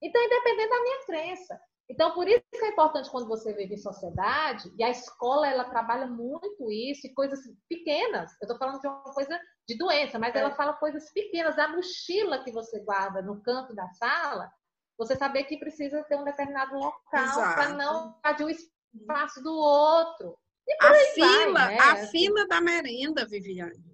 Então, 0.00 0.22
independente 0.22 0.70
da 0.70 0.82
minha 0.82 1.04
crença, 1.04 1.60
Então, 1.88 2.12
por 2.14 2.26
isso 2.26 2.42
que 2.50 2.64
é 2.64 2.70
importante 2.70 3.10
quando 3.10 3.28
você 3.28 3.52
vive 3.52 3.74
em 3.74 3.78
sociedade, 3.78 4.72
e 4.78 4.82
a 4.82 4.90
escola, 4.90 5.46
ela 5.46 5.64
trabalha 5.64 6.06
muito 6.06 6.70
isso, 6.70 7.06
e 7.06 7.14
coisas 7.14 7.40
pequenas. 7.68 8.32
Eu 8.40 8.46
estou 8.46 8.58
falando 8.58 8.80
de 8.80 8.86
uma 8.86 9.02
coisa 9.12 9.38
de 9.68 9.76
doença, 9.76 10.18
mas 10.18 10.34
é. 10.34 10.38
ela 10.38 10.54
fala 10.54 10.72
coisas 10.74 11.12
pequenas. 11.12 11.58
A 11.58 11.68
mochila 11.68 12.42
que 12.42 12.50
você 12.50 12.80
guarda 12.80 13.20
no 13.20 13.42
canto 13.42 13.74
da 13.74 13.86
sala, 13.90 14.50
você 14.96 15.14
saber 15.14 15.44
que 15.44 15.58
precisa 15.58 16.02
ter 16.04 16.16
um 16.16 16.24
determinado 16.24 16.74
local 16.74 17.00
para 17.02 17.68
não 17.70 18.16
invadir 18.18 18.46
o 18.46 18.50
espaço 18.50 19.42
do 19.42 19.52
outro. 19.52 20.38
a 20.80 20.94
fila, 20.94 21.52
vai, 21.52 21.74
né? 21.74 21.78
a 21.80 21.92
assim. 21.92 22.10
fila 22.10 22.46
da 22.46 22.60
merenda, 22.60 23.26
Viviane. 23.26 23.84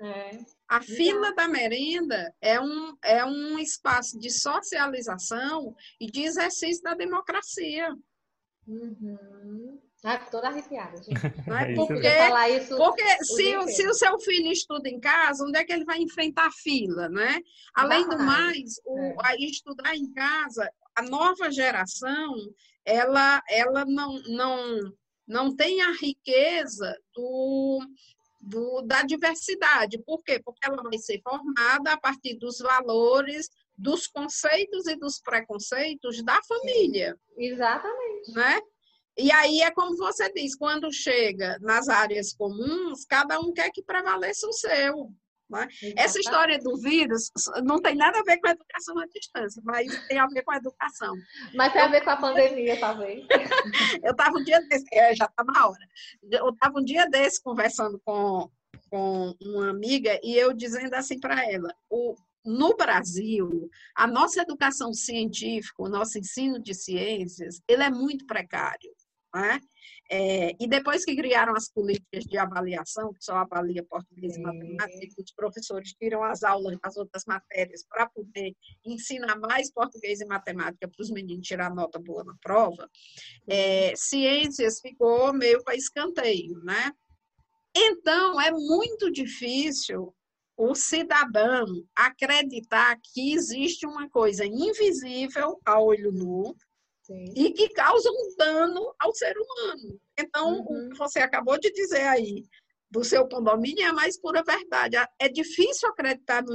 É. 0.00 0.30
A 0.70 0.80
fila 0.80 1.34
da 1.34 1.48
merenda 1.48 2.32
é 2.40 2.60
um, 2.60 2.96
é 3.02 3.24
um 3.24 3.58
espaço 3.58 4.16
de 4.20 4.30
socialização 4.30 5.74
e 6.00 6.08
de 6.08 6.22
exercício 6.22 6.80
da 6.84 6.94
democracia. 6.94 7.92
Uhum. 8.68 9.80
Ah, 10.04 10.16
toda 10.30 10.46
arrepiada, 10.46 10.96
gente. 11.02 11.10
Não 11.48 11.58
é, 11.58 11.72
é 11.72 11.74
porque, 11.74 12.56
isso 12.56 12.76
porque 12.76 13.24
se, 13.24 13.72
se 13.72 13.88
o 13.88 13.94
seu 13.94 14.16
filho 14.20 14.52
estuda 14.52 14.88
em 14.88 15.00
casa, 15.00 15.44
onde 15.44 15.58
é 15.58 15.64
que 15.64 15.72
ele 15.72 15.84
vai 15.84 15.98
enfrentar 15.98 16.46
a 16.46 16.52
fila, 16.52 17.08
né? 17.08 17.40
Além 17.74 18.08
do 18.08 18.16
mais, 18.16 18.80
o, 18.86 18.96
é. 18.96 19.14
a 19.24 19.34
estudar 19.34 19.96
em 19.96 20.08
casa, 20.12 20.70
a 20.94 21.02
nova 21.02 21.50
geração, 21.50 22.32
ela, 22.84 23.42
ela 23.50 23.84
não, 23.84 24.22
não, 24.28 24.92
não 25.26 25.56
tem 25.56 25.82
a 25.82 25.90
riqueza 25.94 26.96
do, 27.12 27.80
do, 28.40 28.82
da 28.82 29.02
diversidade. 29.02 30.02
Por 30.04 30.22
quê? 30.22 30.40
Porque 30.42 30.66
ela 30.66 30.82
vai 30.82 30.98
ser 30.98 31.20
formada 31.22 31.92
a 31.92 32.00
partir 32.00 32.36
dos 32.36 32.58
valores, 32.58 33.48
dos 33.76 34.06
conceitos 34.06 34.86
e 34.86 34.96
dos 34.96 35.20
preconceitos 35.20 36.24
da 36.24 36.40
família. 36.42 37.16
Exatamente. 37.36 38.32
Né? 38.32 38.60
E 39.18 39.30
aí 39.32 39.60
é 39.60 39.70
como 39.70 39.96
você 39.96 40.32
diz, 40.32 40.56
quando 40.56 40.92
chega 40.92 41.58
nas 41.60 41.88
áreas 41.88 42.32
comuns, 42.32 43.04
cada 43.04 43.38
um 43.38 43.52
quer 43.52 43.70
que 43.70 43.82
prevaleça 43.82 44.46
o 44.46 44.52
seu. 44.52 45.12
Né? 45.50 45.68
Essa 45.96 46.20
história 46.20 46.58
do 46.58 46.76
vírus 46.78 47.30
não 47.64 47.80
tem 47.80 47.96
nada 47.96 48.20
a 48.20 48.22
ver 48.22 48.38
com 48.38 48.46
a 48.46 48.52
educação 48.52 48.98
à 48.98 49.06
distância, 49.06 49.60
mas 49.64 50.06
tem 50.06 50.18
a 50.18 50.26
ver 50.26 50.42
com 50.42 50.52
a 50.52 50.56
educação. 50.56 51.14
Mas 51.54 51.72
tem 51.72 51.82
a 51.82 51.88
ver 51.88 52.02
com 52.02 52.10
a 52.10 52.16
pandemia, 52.16 52.78
talvez. 52.78 53.26
eu 54.04 54.12
estava 54.12 54.38
um 54.38 54.44
dia 54.44 54.60
desse, 54.68 54.86
é, 54.92 55.14
já 55.14 55.24
está 55.24 55.42
na 55.42 55.66
hora. 55.66 55.88
Eu 56.30 56.50
estava 56.50 56.78
um 56.78 56.84
dia 56.84 57.06
desse 57.08 57.42
conversando 57.42 58.00
com, 58.04 58.48
com 58.88 59.34
uma 59.42 59.70
amiga 59.70 60.20
e 60.22 60.36
eu 60.36 60.52
dizendo 60.52 60.94
assim 60.94 61.18
para 61.18 61.44
ela: 61.50 61.74
o, 61.90 62.14
no 62.44 62.76
Brasil, 62.76 63.68
a 63.96 64.06
nossa 64.06 64.40
educação 64.40 64.92
científica, 64.94 65.82
o 65.82 65.88
nosso 65.88 66.16
ensino 66.16 66.60
de 66.60 66.74
ciências, 66.74 67.60
ele 67.66 67.82
é 67.82 67.90
muito 67.90 68.24
precário. 68.24 68.90
Né? 69.34 69.60
É, 70.12 70.56
e 70.58 70.66
depois 70.66 71.04
que 71.04 71.14
criaram 71.14 71.54
as 71.54 71.68
políticas 71.68 72.24
de 72.24 72.36
avaliação, 72.36 73.14
que 73.14 73.24
só 73.24 73.36
avalia 73.36 73.84
português 73.84 74.36
e 74.36 74.40
matemática, 74.40 75.22
os 75.22 75.32
professores 75.32 75.92
tiram 75.92 76.24
as 76.24 76.42
aulas 76.42 76.76
das 76.82 76.96
outras 76.96 77.24
matérias 77.24 77.84
para 77.88 78.08
poder 78.08 78.52
ensinar 78.84 79.38
mais 79.38 79.72
português 79.72 80.20
e 80.20 80.26
matemática 80.26 80.88
para 80.88 81.00
os 81.02 81.12
meninos 81.12 81.46
tirar 81.46 81.72
nota 81.72 82.00
boa 82.00 82.24
na 82.24 82.34
prova, 82.42 82.90
é, 83.48 83.94
ciências 83.94 84.80
ficou 84.80 85.32
meio 85.32 85.62
para 85.62 85.76
escanteio, 85.76 86.58
né? 86.64 86.92
Então, 87.76 88.40
é 88.40 88.50
muito 88.50 89.12
difícil 89.12 90.12
o 90.56 90.74
cidadão 90.74 91.64
acreditar 91.96 92.98
que 93.00 93.32
existe 93.32 93.86
uma 93.86 94.10
coisa 94.10 94.44
invisível 94.44 95.60
a 95.64 95.80
olho 95.80 96.10
nu, 96.10 96.56
Sim. 97.10 97.24
e 97.34 97.50
que 97.52 97.68
causam 97.70 98.12
um 98.12 98.36
dano 98.36 98.94
ao 99.00 99.12
ser 99.12 99.34
humano. 99.36 100.00
Então, 100.16 100.60
uhum. 100.60 100.86
o 100.86 100.90
que 100.90 100.98
você 100.98 101.18
acabou 101.18 101.58
de 101.58 101.72
dizer 101.72 102.02
aí 102.02 102.44
do 102.90 103.04
seu 103.04 103.26
condomínio 103.28 103.84
é 103.84 103.86
a 103.86 103.92
mais 103.92 104.20
pura 104.20 104.42
verdade. 104.42 104.96
É 105.18 105.28
difícil 105.28 105.88
acreditar 105.88 106.42
no, 106.42 106.52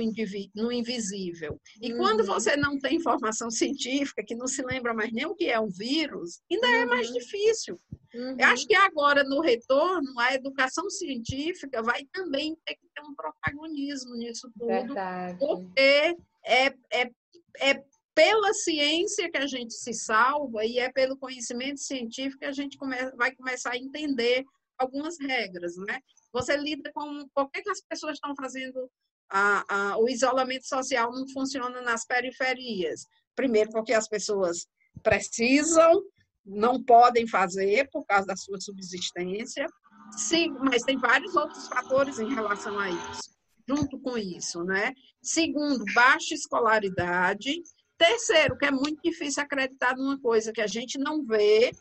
no 0.56 0.72
invisível. 0.72 1.60
E 1.82 1.92
uhum. 1.92 1.98
quando 1.98 2.26
você 2.26 2.58
não 2.58 2.78
tem 2.78 2.96
informação 2.96 3.50
científica, 3.50 4.24
que 4.26 4.36
não 4.36 4.48
se 4.48 4.62
lembra 4.62 4.94
mais 4.94 5.12
nem 5.12 5.26
o 5.26 5.36
que 5.36 5.50
é 5.50 5.60
um 5.60 5.70
vírus, 5.70 6.42
ainda 6.52 6.68
uhum. 6.68 6.74
é 6.74 6.86
mais 6.86 7.08
uhum. 7.08 7.14
difícil. 7.14 7.80
Uhum. 8.14 8.36
Eu 8.38 8.48
acho 8.48 8.68
que 8.68 8.76
agora, 8.76 9.24
no 9.24 9.42
retorno, 9.42 10.20
a 10.20 10.34
educação 10.34 10.90
científica 10.90 11.82
vai 11.82 12.06
também 12.14 12.56
ter 12.66 12.76
que 12.76 12.88
ter 12.94 13.02
um 13.02 13.16
protagonismo 13.16 14.16
nisso 14.16 14.50
tudo, 14.58 14.68
verdade. 14.68 15.38
porque 15.40 16.18
é, 16.46 16.68
é, 16.92 17.12
é 17.60 17.84
pela 18.16 18.54
ciência 18.54 19.30
que 19.30 19.38
a 19.38 19.46
gente 19.46 19.74
se 19.74 19.94
salva 19.94 20.66
e 20.66 20.80
é 20.80 20.90
pelo 20.92 21.18
conhecimento 21.18 21.82
científico 21.82 22.40
que 22.40 22.46
a 22.46 22.54
gente 22.54 22.78
vai 23.18 23.36
começar 23.36 23.72
a 23.72 23.78
entender 23.78 24.46
algumas 24.78 25.20
regras, 25.20 25.76
né? 25.76 26.00
Você 26.34 26.56
lida 26.56 26.92
com 26.94 27.28
por 27.34 27.52
que, 27.52 27.62
que 27.62 27.70
as 27.70 27.82
pessoas 27.82 28.14
estão 28.14 28.34
fazendo 28.36 28.90
a, 29.30 29.66
a, 29.68 29.98
o 29.98 30.08
isolamento 30.08 30.68
social 30.68 31.12
não 31.12 31.28
funciona 31.30 31.82
nas 31.82 32.06
periferias. 32.06 33.06
Primeiro, 33.36 33.70
porque 33.72 33.94
as 33.94 34.08
pessoas 34.08 34.68
precisam, 35.04 36.02
não 36.46 36.82
podem 36.82 37.28
fazer 37.28 37.90
por 37.92 38.06
causa 38.06 38.28
da 38.28 38.36
sua 38.36 38.60
subsistência. 38.60 39.66
Sim, 40.12 40.52
mas 40.62 40.84
tem 40.84 40.98
vários 40.98 41.36
outros 41.36 41.68
fatores 41.68 42.20
em 42.20 42.34
relação 42.34 42.78
a 42.80 42.90
isso, 42.90 43.36
junto 43.68 44.00
com 44.00 44.18
isso, 44.18 44.64
né? 44.64 44.94
Segundo, 45.22 45.84
baixa 45.94 46.36
escolaridade 46.36 47.62
Terceiro, 47.98 48.58
que 48.58 48.66
é 48.66 48.72
muito 48.72 49.02
difícil 49.02 49.42
acreditar 49.42 49.96
numa 49.96 50.20
coisa 50.20 50.52
que 50.52 50.62
a 50.62 50.68
gente 50.68 50.98
não 50.98 51.24
vê, 51.24 51.72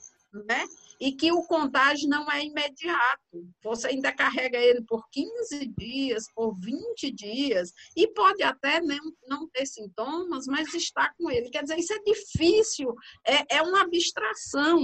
né? 0.47 0.65
E 1.01 1.13
que 1.13 1.33
o 1.33 1.43
contágio 1.43 2.09
não 2.09 2.31
é 2.31 2.45
imediato. 2.45 3.49
Você 3.63 3.89
ainda 3.89 4.13
carrega 4.13 4.59
ele 4.59 4.83
por 4.83 5.05
15 5.11 5.67
dias, 5.77 6.25
por 6.35 6.55
20 6.61 7.11
dias, 7.13 7.73
e 7.97 8.07
pode 8.09 8.43
até 8.43 8.81
não, 8.81 9.49
ter 9.53 9.67
sintomas, 9.67 10.47
mas 10.47 10.73
está 10.73 11.13
com 11.19 11.31
ele. 11.31 11.51
Quer 11.51 11.63
dizer, 11.63 11.79
isso 11.79 11.93
é 11.93 11.99
difícil, 11.99 12.95
é, 13.27 13.57
é 13.57 13.63
uma 13.63 13.83
abstração. 13.83 14.81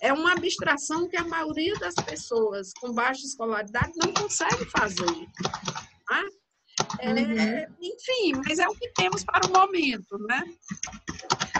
É 0.00 0.12
uma 0.12 0.32
abstração 0.32 1.08
que 1.08 1.16
a 1.16 1.24
maioria 1.24 1.74
das 1.74 1.94
pessoas 1.94 2.72
com 2.74 2.92
baixa 2.92 3.24
escolaridade 3.24 3.92
não 3.96 4.12
consegue 4.12 4.64
fazer. 4.66 5.28
Ah? 6.10 6.41
É. 7.00 7.68
Enfim, 7.80 8.40
mas 8.46 8.58
é 8.58 8.68
o 8.68 8.74
que 8.74 8.88
temos 8.94 9.24
para 9.24 9.46
o 9.46 9.52
momento, 9.52 10.18
né? 10.18 10.44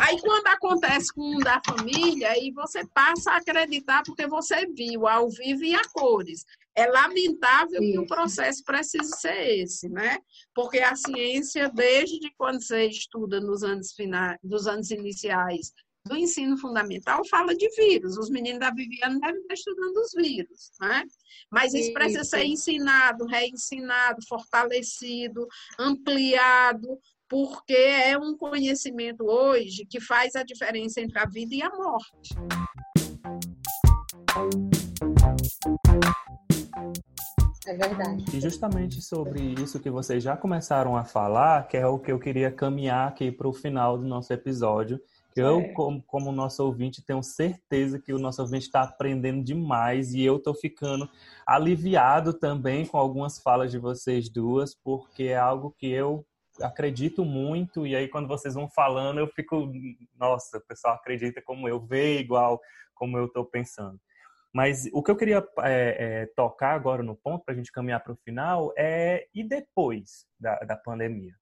Aí 0.01 0.21
quando 0.21 0.47
acontece 0.47 1.13
com 1.15 1.37
um 1.37 1.39
da 1.39 1.61
família, 1.65 2.31
aí 2.31 2.51
você 2.51 2.87
passa 2.89 3.33
a 3.33 3.37
acreditar 3.37 4.03
porque 4.05 4.27
você 4.27 4.67
viu 4.67 5.07
ao 5.07 5.29
vivo 5.31 5.65
e 5.65 5.75
a 5.75 5.83
cores. 5.93 6.45
É 6.75 6.87
lamentável 6.87 7.81
que 7.81 7.99
o 7.99 8.07
processo 8.07 8.65
precise 8.65 9.13
ser 9.21 9.61
esse, 9.61 9.89
né? 9.89 10.19
Porque 10.55 10.79
a 10.79 10.97
ciência, 10.97 11.69
desde 11.69 12.33
quando 12.39 12.63
você 12.63 12.87
estuda 12.87 13.41
nos 13.41 13.63
anos 13.63 13.93
finais, 13.93 14.39
dos 14.43 14.67
anos 14.67 14.91
iniciais 14.91 15.73
do 16.05 16.17
ensino 16.17 16.57
fundamental 16.57 17.25
fala 17.29 17.55
de 17.55 17.69
vírus. 17.77 18.17
Os 18.17 18.29
meninos 18.29 18.61
da 18.61 18.71
Viviane 18.71 19.21
devem 19.21 19.41
estar 19.41 19.55
estudando 19.55 19.97
os 19.99 20.13
vírus, 20.15 20.73
né? 20.81 21.05
Mas 21.51 21.75
isso, 21.75 21.85
isso 21.85 21.93
precisa 21.93 22.25
ser 22.25 22.45
ensinado, 22.45 23.27
reensinado, 23.27 24.19
fortalecido, 24.29 25.47
ampliado, 25.79 26.99
porque 27.29 27.75
é 27.75 28.19
um 28.19 28.37
conhecimento 28.37 29.25
hoje 29.25 29.87
que 29.87 30.01
faz 30.01 30.35
a 30.35 30.43
diferença 30.43 31.01
entre 31.01 31.19
a 31.19 31.27
vida 31.27 31.55
e 31.55 31.63
a 31.63 31.71
morte. 31.71 32.35
É 37.65 37.75
verdade. 37.75 38.25
E 38.35 38.41
justamente 38.41 39.01
sobre 39.01 39.41
isso 39.41 39.79
que 39.79 39.89
vocês 39.89 40.23
já 40.23 40.37
começaram 40.37 40.97
a 40.97 41.05
falar, 41.05 41.69
que 41.69 41.77
é 41.77 41.87
o 41.87 41.99
que 41.99 42.11
eu 42.11 42.19
queria 42.19 42.51
caminhar 42.51 43.09
aqui 43.09 43.31
para 43.31 43.47
o 43.47 43.53
final 43.53 43.97
do 43.97 44.05
nosso 44.05 44.33
episódio, 44.33 45.01
eu, 45.37 45.61
é. 45.61 45.69
como, 45.73 46.03
como 46.03 46.33
nosso 46.33 46.65
ouvinte, 46.65 47.05
tenho 47.05 47.23
certeza 47.23 47.99
que 47.99 48.13
o 48.13 48.19
nosso 48.19 48.43
ouvinte 48.43 48.67
está 48.67 48.83
aprendendo 48.83 49.43
demais 49.43 50.13
e 50.15 50.23
eu 50.23 50.37
estou 50.37 50.55
ficando 50.55 51.09
aliviado 51.47 52.33
também 52.33 52.87
com 52.87 52.99
algumas 52.99 53.39
falas 53.39 53.71
de 53.71 53.79
vocês 53.79 54.29
duas, 54.29 54.75
porque 54.75 55.25
é 55.25 55.37
algo 55.37 55.75
que 55.79 55.89
eu 55.91 56.25
acredito 56.61 57.25
muito 57.25 57.87
e 57.87 57.97
aí 57.97 58.09
quando 58.09 58.29
vocês 58.29 58.55
vão 58.55 58.69
falando 58.69 59.19
eu 59.19 59.27
fico, 59.27 59.73
nossa, 60.19 60.59
o 60.59 60.67
pessoal 60.67 60.95
acredita 60.95 61.41
como 61.41 61.67
eu, 61.67 61.81
vê 61.81 62.19
igual 62.19 62.61
como 62.95 63.17
eu 63.17 63.27
estou 63.27 63.45
pensando. 63.45 63.99
Mas 64.53 64.87
o 64.93 65.03
que 65.03 65.11
eu 65.11 65.17
queria 65.17 65.43
é, 65.61 65.97
é, 65.99 66.27
tocar 66.37 66.75
agora 66.75 67.03
no 67.03 67.17
ponto, 67.17 67.43
para 67.45 67.55
a 67.55 67.57
gente 67.57 67.73
caminhar 67.73 68.03
para 68.05 68.13
o 68.13 68.17
final, 68.17 68.73
é 68.77 69.27
e 69.35 69.43
depois 69.43 70.27
da, 70.39 70.59
da 70.59 70.77
pandemia? 70.77 71.35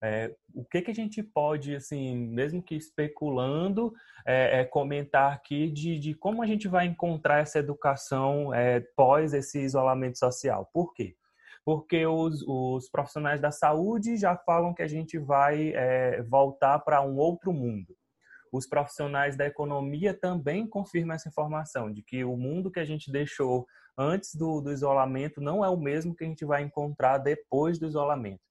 É, 0.00 0.32
o 0.54 0.64
que, 0.64 0.80
que 0.82 0.90
a 0.92 0.94
gente 0.94 1.22
pode, 1.22 1.74
assim, 1.74 2.16
mesmo 2.16 2.62
que 2.62 2.76
especulando, 2.76 3.92
é, 4.24 4.60
é, 4.60 4.64
comentar 4.64 5.32
aqui 5.32 5.68
de, 5.70 5.98
de, 5.98 6.14
como 6.14 6.42
a 6.42 6.46
gente 6.46 6.68
vai 6.68 6.86
encontrar 6.86 7.40
essa 7.40 7.58
educação 7.58 8.54
é, 8.54 8.80
pós 8.96 9.34
esse 9.34 9.60
isolamento 9.60 10.18
social? 10.18 10.70
Por 10.72 10.94
quê? 10.94 11.16
Porque 11.64 12.06
os, 12.06 12.42
os, 12.46 12.88
profissionais 12.88 13.40
da 13.40 13.50
saúde 13.50 14.16
já 14.16 14.36
falam 14.36 14.72
que 14.72 14.82
a 14.82 14.88
gente 14.88 15.18
vai 15.18 15.72
é, 15.74 16.22
voltar 16.22 16.78
para 16.78 17.02
um 17.02 17.16
outro 17.16 17.52
mundo. 17.52 17.94
os 18.52 18.66
profissionais 18.66 19.36
da 19.36 19.46
economia 19.46 20.14
também 20.14 20.66
confirmam 20.66 21.14
essa 21.14 21.28
informação, 21.28 21.92
de 21.92 22.02
que 22.02 22.24
o 22.24 22.36
mundo 22.36 22.70
que 22.70 22.80
a 22.80 22.84
gente 22.84 23.12
deixou 23.12 23.66
antes 23.98 24.34
do, 24.34 24.60
do 24.60 24.72
isolamento 24.72 25.40
não 25.40 25.64
é 25.64 25.68
o 25.68 25.76
mesmo 25.76 26.14
que 26.14 26.24
a 26.24 26.26
gente 26.26 26.44
vai 26.44 26.62
encontrar 26.62 27.18
depois 27.18 27.78
do 27.78 27.86
isolamento. 27.86 28.47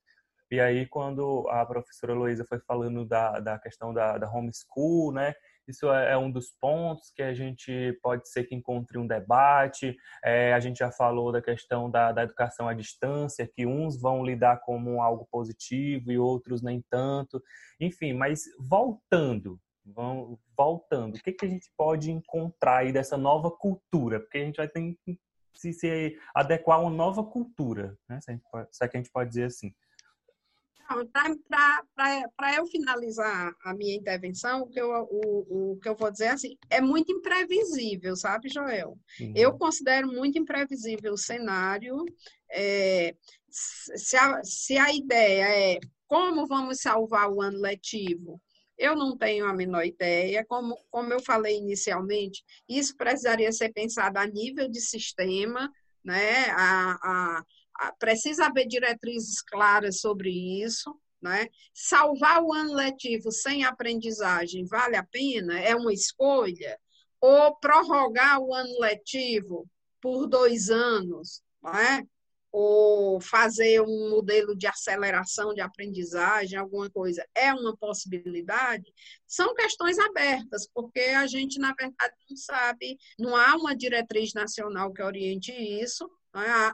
E 0.49 0.59
aí, 0.59 0.85
quando 0.85 1.47
a 1.49 1.65
professora 1.65 2.13
Luísa 2.13 2.45
foi 2.47 2.59
falando 2.59 3.05
da, 3.05 3.39
da 3.39 3.59
questão 3.59 3.93
da, 3.93 4.17
da 4.17 4.29
homeschool, 4.29 5.11
né? 5.11 5.33
Isso 5.67 5.91
é, 5.91 6.13
é 6.13 6.17
um 6.17 6.31
dos 6.31 6.51
pontos 6.61 7.11
que 7.13 7.21
a 7.21 7.33
gente 7.33 7.99
pode 8.01 8.29
ser 8.29 8.45
que 8.45 8.55
encontre 8.55 8.97
um 8.97 9.05
debate. 9.05 9.97
É, 10.23 10.53
a 10.53 10.59
gente 10.59 10.77
já 10.77 10.89
falou 10.89 11.31
da 11.31 11.41
questão 11.41 11.91
da, 11.91 12.13
da 12.13 12.23
educação 12.23 12.69
à 12.69 12.73
distância, 12.73 13.49
que 13.53 13.65
uns 13.65 13.99
vão 13.99 14.23
lidar 14.23 14.61
como 14.61 15.01
algo 15.01 15.27
positivo 15.29 16.11
e 16.11 16.17
outros 16.17 16.61
nem 16.61 16.81
tanto. 16.89 17.43
Enfim, 17.81 18.13
mas 18.13 18.45
voltando, 18.57 19.59
vão, 19.85 20.39
voltando, 20.55 21.17
o 21.17 21.21
que, 21.21 21.33
que 21.33 21.45
a 21.45 21.49
gente 21.49 21.69
pode 21.77 22.11
encontrar 22.11 22.77
aí 22.77 22.93
dessa 22.93 23.17
nova 23.17 23.51
cultura? 23.51 24.21
Porque 24.21 24.37
a 24.37 24.45
gente 24.45 24.57
vai 24.57 24.69
ter 24.69 24.95
que 25.03 25.19
se, 25.53 25.73
se 25.73 26.17
adequar 26.33 26.77
a 26.77 26.81
uma 26.81 26.91
nova 26.91 27.23
cultura, 27.23 27.97
né? 28.07 28.21
se, 28.21 28.39
pode, 28.51 28.69
se 28.71 28.85
é 28.85 28.87
que 28.87 28.97
a 28.97 28.99
gente 29.01 29.11
pode 29.11 29.29
dizer 29.29 29.45
assim. 29.45 29.73
Para 30.87 32.55
eu 32.55 32.65
finalizar 32.67 33.53
a 33.63 33.73
minha 33.73 33.95
intervenção, 33.95 34.61
o 34.61 34.69
que 34.69 34.79
eu, 34.79 34.89
o, 34.89 35.71
o 35.73 35.79
que 35.79 35.89
eu 35.89 35.95
vou 35.95 36.11
dizer 36.11 36.25
é 36.25 36.29
assim, 36.29 36.57
é 36.69 36.79
muito 36.79 37.11
imprevisível, 37.11 38.15
sabe, 38.15 38.49
Joel? 38.49 38.97
Uhum. 39.19 39.33
Eu 39.35 39.57
considero 39.57 40.07
muito 40.07 40.39
imprevisível 40.39 41.13
o 41.13 41.17
cenário. 41.17 42.05
É, 42.49 43.15
se, 43.49 44.15
a, 44.15 44.43
se 44.43 44.77
a 44.77 44.93
ideia 44.93 45.75
é 45.75 45.79
como 46.07 46.47
vamos 46.47 46.79
salvar 46.79 47.29
o 47.29 47.41
ano 47.41 47.59
letivo, 47.59 48.41
eu 48.77 48.95
não 48.95 49.17
tenho 49.17 49.45
a 49.45 49.53
menor 49.53 49.85
ideia. 49.85 50.45
Como, 50.47 50.77
como 50.89 51.11
eu 51.11 51.21
falei 51.21 51.57
inicialmente, 51.57 52.43
isso 52.69 52.95
precisaria 52.95 53.51
ser 53.51 53.73
pensado 53.73 54.17
a 54.17 54.25
nível 54.25 54.69
de 54.69 54.79
sistema, 54.79 55.71
né? 56.03 56.45
A, 56.51 56.91
a, 57.01 57.43
precisa 57.99 58.45
haver 58.45 58.67
diretrizes 58.67 59.41
claras 59.41 59.99
sobre 59.99 60.29
isso. 60.63 60.95
Né? 61.21 61.47
Salvar 61.73 62.43
o 62.43 62.53
ano 62.53 62.73
letivo 62.73 63.31
sem 63.31 63.65
aprendizagem 63.65 64.65
vale 64.65 64.95
a 64.95 65.03
pena? 65.03 65.59
É 65.59 65.75
uma 65.75 65.91
escolha? 65.91 66.79
Ou 67.19 67.55
prorrogar 67.55 68.39
o 68.39 68.53
ano 68.53 68.79
letivo 68.79 69.67
por 69.99 70.27
dois 70.27 70.69
anos? 70.69 71.41
Né? 71.63 72.03
Ou 72.51 73.19
fazer 73.19 73.81
um 73.81 74.09
modelo 74.11 74.55
de 74.55 74.67
aceleração 74.67 75.53
de 75.53 75.61
aprendizagem, 75.61 76.57
alguma 76.57 76.89
coisa, 76.89 77.27
é 77.35 77.51
uma 77.51 77.75
possibilidade? 77.75 78.93
São 79.25 79.53
questões 79.55 79.97
abertas, 79.99 80.67
porque 80.73 80.99
a 80.99 81.25
gente, 81.27 81.59
na 81.59 81.73
verdade, 81.73 82.15
não 82.29 82.37
sabe, 82.37 82.97
não 83.19 83.35
há 83.35 83.55
uma 83.55 83.75
diretriz 83.75 84.33
nacional 84.33 84.93
que 84.93 85.01
oriente 85.01 85.51
isso? 85.51 86.09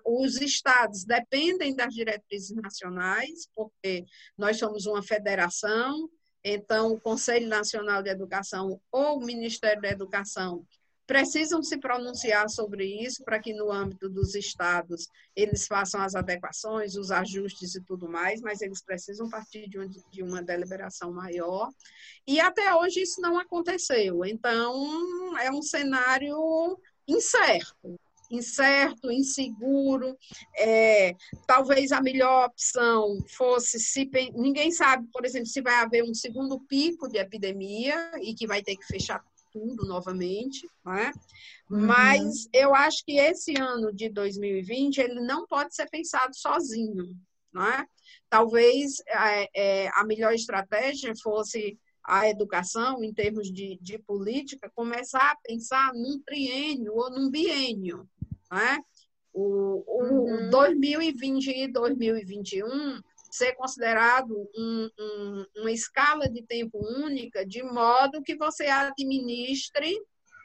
Os 0.05 0.41
estados 0.41 1.03
dependem 1.05 1.75
das 1.75 1.93
diretrizes 1.93 2.55
nacionais, 2.55 3.47
porque 3.55 4.05
nós 4.37 4.57
somos 4.57 4.85
uma 4.85 5.01
federação, 5.01 6.09
então 6.43 6.91
o 6.91 6.99
Conselho 6.99 7.47
Nacional 7.47 8.03
de 8.03 8.09
Educação 8.09 8.79
ou 8.91 9.17
o 9.17 9.25
Ministério 9.25 9.81
da 9.81 9.89
Educação 9.89 10.65
precisam 11.05 11.61
se 11.61 11.77
pronunciar 11.77 12.49
sobre 12.49 12.85
isso 12.85 13.23
para 13.23 13.39
que 13.39 13.53
no 13.53 13.71
âmbito 13.71 14.09
dos 14.09 14.35
estados 14.35 15.07
eles 15.35 15.67
façam 15.67 16.01
as 16.01 16.15
adequações, 16.15 16.95
os 16.95 17.11
ajustes 17.11 17.75
e 17.75 17.83
tudo 17.83 18.07
mais, 18.07 18.41
mas 18.41 18.61
eles 18.61 18.81
precisam 18.81 19.29
partir 19.29 19.67
de 19.67 19.77
uma, 19.77 19.87
de 19.87 20.23
uma 20.23 20.41
deliberação 20.41 21.11
maior. 21.11 21.69
E 22.25 22.39
até 22.39 22.73
hoje 22.75 23.01
isso 23.01 23.19
não 23.19 23.37
aconteceu. 23.37 24.23
Então 24.25 25.37
é 25.37 25.51
um 25.51 25.61
cenário 25.61 26.37
incerto 27.05 27.99
incerto, 28.35 29.11
inseguro. 29.11 30.17
É, 30.57 31.15
talvez 31.47 31.91
a 31.91 32.01
melhor 32.01 32.47
opção 32.47 33.17
fosse 33.29 33.79
se 33.79 34.09
ninguém 34.33 34.71
sabe, 34.71 35.07
por 35.11 35.25
exemplo, 35.25 35.47
se 35.47 35.61
vai 35.61 35.75
haver 35.75 36.03
um 36.03 36.13
segundo 36.13 36.59
pico 36.59 37.07
de 37.07 37.17
epidemia 37.17 38.11
e 38.21 38.33
que 38.33 38.47
vai 38.47 38.61
ter 38.61 38.75
que 38.75 38.85
fechar 38.85 39.23
tudo 39.51 39.85
novamente, 39.85 40.67
né? 40.83 41.11
Uhum. 41.69 41.85
Mas 41.85 42.49
eu 42.51 42.73
acho 42.73 43.05
que 43.05 43.17
esse 43.19 43.53
ano 43.59 43.93
de 43.93 44.09
2020 44.09 44.97
ele 44.97 45.21
não 45.21 45.45
pode 45.45 45.75
ser 45.75 45.87
pensado 45.89 46.35
sozinho, 46.35 47.15
né? 47.53 47.85
Talvez 48.29 48.99
é, 49.07 49.49
é, 49.55 49.89
a 49.93 50.03
melhor 50.03 50.33
estratégia 50.33 51.13
fosse 51.21 51.77
a 52.03 52.27
educação, 52.27 53.01
em 53.03 53.13
termos 53.13 53.51
de, 53.51 53.77
de 53.81 53.97
política, 53.97 54.71
começar 54.75 55.31
a 55.31 55.37
pensar 55.37 55.93
num 55.93 56.21
triênio 56.25 56.93
ou 56.95 57.09
num 57.09 57.29
biênio. 57.29 58.09
Né? 58.53 58.79
O, 59.33 59.83
o 59.87 60.03
uhum. 60.03 60.49
2020 60.49 61.47
e 61.47 61.67
2021 61.71 63.01
ser 63.31 63.53
considerado 63.55 64.47
um, 64.55 64.89
um, 64.99 65.45
uma 65.57 65.71
escala 65.71 66.29
de 66.29 66.43
tempo 66.43 66.77
única, 66.77 67.43
de 67.43 67.63
modo 67.63 68.21
que 68.21 68.35
você 68.35 68.67
administre 68.67 69.99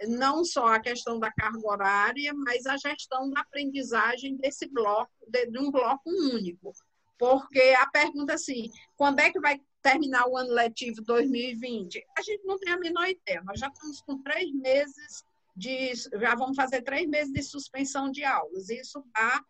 não 0.06 0.44
só 0.44 0.68
a 0.68 0.80
questão 0.80 1.18
da 1.18 1.30
carga 1.32 1.66
horária, 1.66 2.32
mas 2.32 2.66
a 2.66 2.76
gestão 2.76 3.28
da 3.30 3.40
aprendizagem 3.40 4.36
desse 4.36 4.66
bloco, 4.68 5.10
de, 5.26 5.46
de 5.46 5.58
um 5.58 5.70
bloco 5.70 6.08
único. 6.08 6.72
Porque 7.18 7.74
a 7.76 7.86
pergunta 7.90 8.34
assim, 8.34 8.70
quando 8.96 9.18
é 9.18 9.30
que 9.30 9.40
vai 9.40 9.60
terminar 9.82 10.28
o 10.28 10.36
ano 10.36 10.52
letivo 10.52 11.02
2020? 11.02 12.04
A 12.16 12.22
gente 12.22 12.44
não 12.44 12.58
tem 12.58 12.72
a 12.72 12.78
menor 12.78 13.08
ideia. 13.08 13.42
Nós 13.44 13.58
já 13.58 13.68
estamos 13.68 14.00
com 14.02 14.22
três 14.22 14.52
meses 14.52 15.24
de. 15.58 15.92
Já 15.94 16.34
vamos 16.34 16.56
fazer 16.56 16.82
três 16.82 17.08
meses 17.08 17.32
de 17.32 17.42
suspensão 17.42 18.10
de 18.10 18.24
aulas. 18.24 18.70
Isso 18.70 19.04
dá 19.12 19.44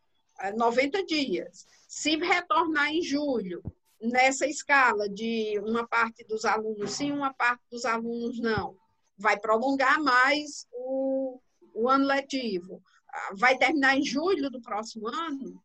90 0.57 0.99
é, 0.99 1.03
dias. 1.03 1.67
Se 1.87 2.17
retornar 2.17 2.89
em 2.89 3.03
julho, 3.03 3.63
nessa 4.01 4.47
escala 4.47 5.09
de 5.09 5.59
uma 5.61 5.87
parte 5.87 6.25
dos 6.25 6.45
alunos 6.45 6.93
sim, 6.93 7.13
uma 7.13 7.35
parte 7.35 7.63
dos 7.71 7.85
alunos 7.85 8.39
não, 8.41 8.77
vai 9.17 9.39
prolongar 9.39 10.01
mais 10.01 10.67
o, 10.73 11.41
o 11.75 11.89
ano 11.89 12.07
letivo. 12.07 12.83
Ah, 13.11 13.31
vai 13.35 13.59
terminar 13.59 13.97
em 13.97 14.05
julho 14.05 14.51
do 14.51 14.61
próximo 14.61 15.09
ano, 15.09 15.63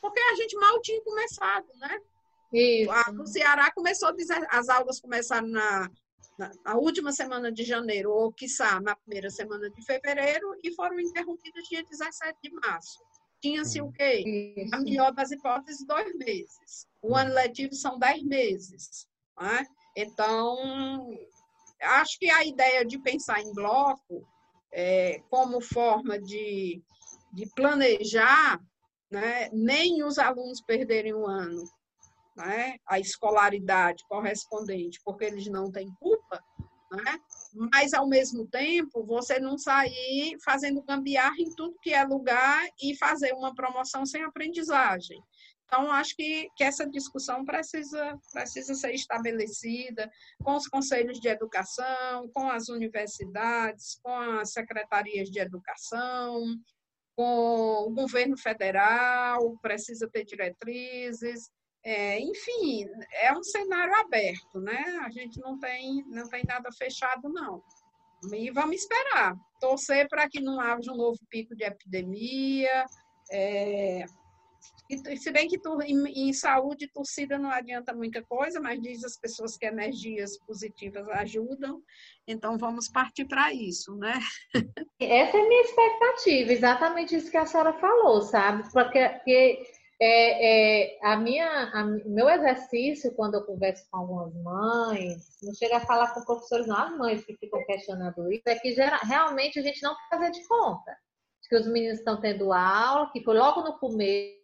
porque 0.00 0.20
a 0.20 0.34
gente 0.36 0.56
mal 0.56 0.80
tinha 0.80 1.02
começado, 1.02 1.66
né? 1.76 2.00
Isso. 2.52 2.92
O 3.20 3.26
Ceará 3.26 3.70
começou, 3.72 4.10
as 4.48 4.68
aulas 4.68 5.00
começaram 5.00 5.48
na, 5.48 5.90
na, 6.38 6.76
última 6.76 7.12
semana 7.12 7.50
de 7.52 7.64
janeiro, 7.64 8.10
ou 8.10 8.32
quiçá 8.32 8.80
na 8.80 8.96
primeira 8.96 9.30
semana 9.30 9.70
de 9.70 9.84
fevereiro, 9.84 10.54
e 10.62 10.72
foram 10.72 10.98
interrompidas 11.00 11.64
dia 11.68 11.84
17 11.84 12.38
de 12.42 12.50
março. 12.50 12.98
Tinha-se 13.40 13.80
o 13.80 13.92
quê? 13.92 14.24
A 14.72 14.78
melhor 14.78 15.12
das 15.12 15.30
hipóteses, 15.30 15.86
dois 15.86 16.14
meses. 16.16 16.86
O 17.02 17.14
ano 17.14 17.34
letivo 17.34 17.74
são 17.74 17.98
dez 17.98 18.22
meses. 18.22 19.06
Né? 19.38 19.66
Então, 19.96 21.10
acho 21.80 22.18
que 22.18 22.30
a 22.30 22.44
ideia 22.44 22.84
de 22.84 22.98
pensar 22.98 23.42
em 23.42 23.52
bloco 23.52 24.26
é, 24.72 25.20
como 25.28 25.60
forma 25.60 26.18
de, 26.18 26.82
de 27.32 27.46
planejar 27.54 28.60
né, 29.10 29.48
nem 29.52 30.02
os 30.02 30.18
alunos 30.18 30.60
perderem 30.60 31.14
o 31.14 31.26
ano, 31.26 31.62
né, 32.36 32.76
a 32.86 32.98
escolaridade 32.98 34.04
correspondente, 34.08 35.00
porque 35.04 35.24
eles 35.24 35.46
não 35.46 35.70
têm 35.70 35.92
culpa, 36.00 36.42
né, 36.90 37.18
mas 37.72 37.94
ao 37.94 38.08
mesmo 38.08 38.46
tempo 38.46 39.04
você 39.04 39.38
não 39.38 39.56
sair 39.58 40.36
fazendo 40.44 40.82
gambiarra 40.82 41.36
em 41.38 41.54
tudo 41.54 41.78
que 41.82 41.92
é 41.92 42.04
lugar 42.04 42.66
e 42.82 42.96
fazer 42.96 43.32
uma 43.32 43.54
promoção 43.54 44.04
sem 44.04 44.22
aprendizagem. 44.22 45.20
Então, 45.66 45.90
acho 45.90 46.14
que, 46.14 46.48
que 46.56 46.62
essa 46.62 46.88
discussão 46.88 47.44
precisa, 47.44 48.18
precisa 48.32 48.74
ser 48.74 48.92
estabelecida 48.92 50.10
com 50.42 50.54
os 50.54 50.68
conselhos 50.68 51.18
de 51.18 51.28
educação, 51.28 52.28
com 52.32 52.48
as 52.48 52.68
universidades, 52.68 53.98
com 54.02 54.14
as 54.14 54.52
secretarias 54.52 55.30
de 55.30 55.40
educação, 55.40 56.44
com 57.16 57.86
o 57.86 57.90
governo 57.90 58.36
federal, 58.36 59.56
precisa 59.60 60.08
ter 60.08 60.24
diretrizes. 60.24 61.50
É, 61.84 62.18
enfim, 62.18 62.86
é 63.12 63.32
um 63.36 63.42
cenário 63.42 63.94
aberto, 63.94 64.58
né? 64.58 64.82
A 65.02 65.10
gente 65.10 65.38
não 65.40 65.58
tem, 65.58 66.02
não 66.06 66.28
tem 66.28 66.42
nada 66.46 66.70
fechado, 66.72 67.28
não. 67.28 67.62
E 68.32 68.50
vamos 68.50 68.76
esperar, 68.76 69.36
torcer 69.60 70.08
para 70.08 70.28
que 70.28 70.40
não 70.40 70.58
haja 70.58 70.90
um 70.90 70.96
novo 70.96 71.18
pico 71.28 71.54
de 71.54 71.64
epidemia. 71.64 72.86
É, 73.30 74.06
e, 74.88 75.16
se 75.16 75.30
bem 75.30 75.48
que 75.48 75.58
tu, 75.58 75.80
em, 75.82 76.28
em, 76.28 76.32
saúde, 76.32 76.88
torcida 76.88 77.38
não 77.38 77.50
adianta 77.50 77.94
muita 77.94 78.22
coisa, 78.22 78.60
mas 78.60 78.80
diz 78.80 79.02
as 79.02 79.16
pessoas 79.16 79.56
que 79.56 79.64
energias 79.64 80.38
positivas 80.38 81.08
ajudam, 81.08 81.82
então 82.26 82.58
vamos 82.58 82.88
partir 82.88 83.24
para 83.24 83.52
isso, 83.52 83.94
né? 83.96 84.20
Essa 85.00 85.36
é 85.36 85.40
a 85.40 85.48
minha 85.48 85.62
expectativa, 85.62 86.52
exatamente 86.52 87.16
isso 87.16 87.30
que 87.30 87.36
a 87.36 87.46
senhora 87.46 87.72
falou, 87.74 88.20
sabe? 88.22 88.62
Porque, 88.72 89.64
É, 90.00 90.96
é, 90.96 90.98
a 91.02 91.16
minha, 91.16 91.46
a, 91.72 91.84
meu 91.84 92.28
exercício, 92.28 93.14
quando 93.14 93.34
eu 93.34 93.44
converso 93.44 93.86
com 93.90 93.98
algumas 93.98 94.34
mães, 94.42 95.38
não 95.42 95.54
chega 95.54 95.76
a 95.76 95.86
falar 95.86 96.12
com 96.12 96.24
professores, 96.24 96.66
não, 96.66 96.76
as 96.76 96.96
mães 96.96 97.24
que 97.24 97.36
ficam 97.36 97.64
questionando 97.64 98.30
isso, 98.32 98.42
é 98.46 98.58
que 98.58 98.74
gera, 98.74 98.96
realmente 98.98 99.58
a 99.58 99.62
gente 99.62 99.82
não 99.82 99.94
quer 99.94 100.16
fazer 100.16 100.30
de 100.32 100.46
conta. 100.46 100.96
Que 101.48 101.56
os 101.56 101.66
meninos 101.66 101.98
estão 101.98 102.20
tendo 102.20 102.52
aula, 102.52 103.10
que 103.12 103.22
foi 103.22 103.36
logo 103.36 103.62
no 103.62 103.78
começo, 103.78 104.42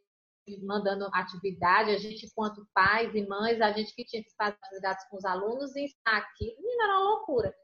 mandando 0.62 1.08
atividade, 1.12 1.90
a 1.90 1.98
gente, 1.98 2.26
enquanto 2.26 2.66
pais 2.74 3.14
e 3.14 3.26
mães, 3.26 3.60
a 3.60 3.72
gente 3.72 3.94
que 3.94 4.04
tinha 4.04 4.22
que 4.22 4.34
fazer 4.36 4.56
atividades 4.62 5.08
com 5.08 5.16
os 5.16 5.24
alunos 5.24 5.74
e 5.76 5.84
estar 5.84 6.16
aqui, 6.16 6.54
menina, 6.58 6.84
era 6.84 6.98
uma 6.98 7.10
loucura. 7.10 7.54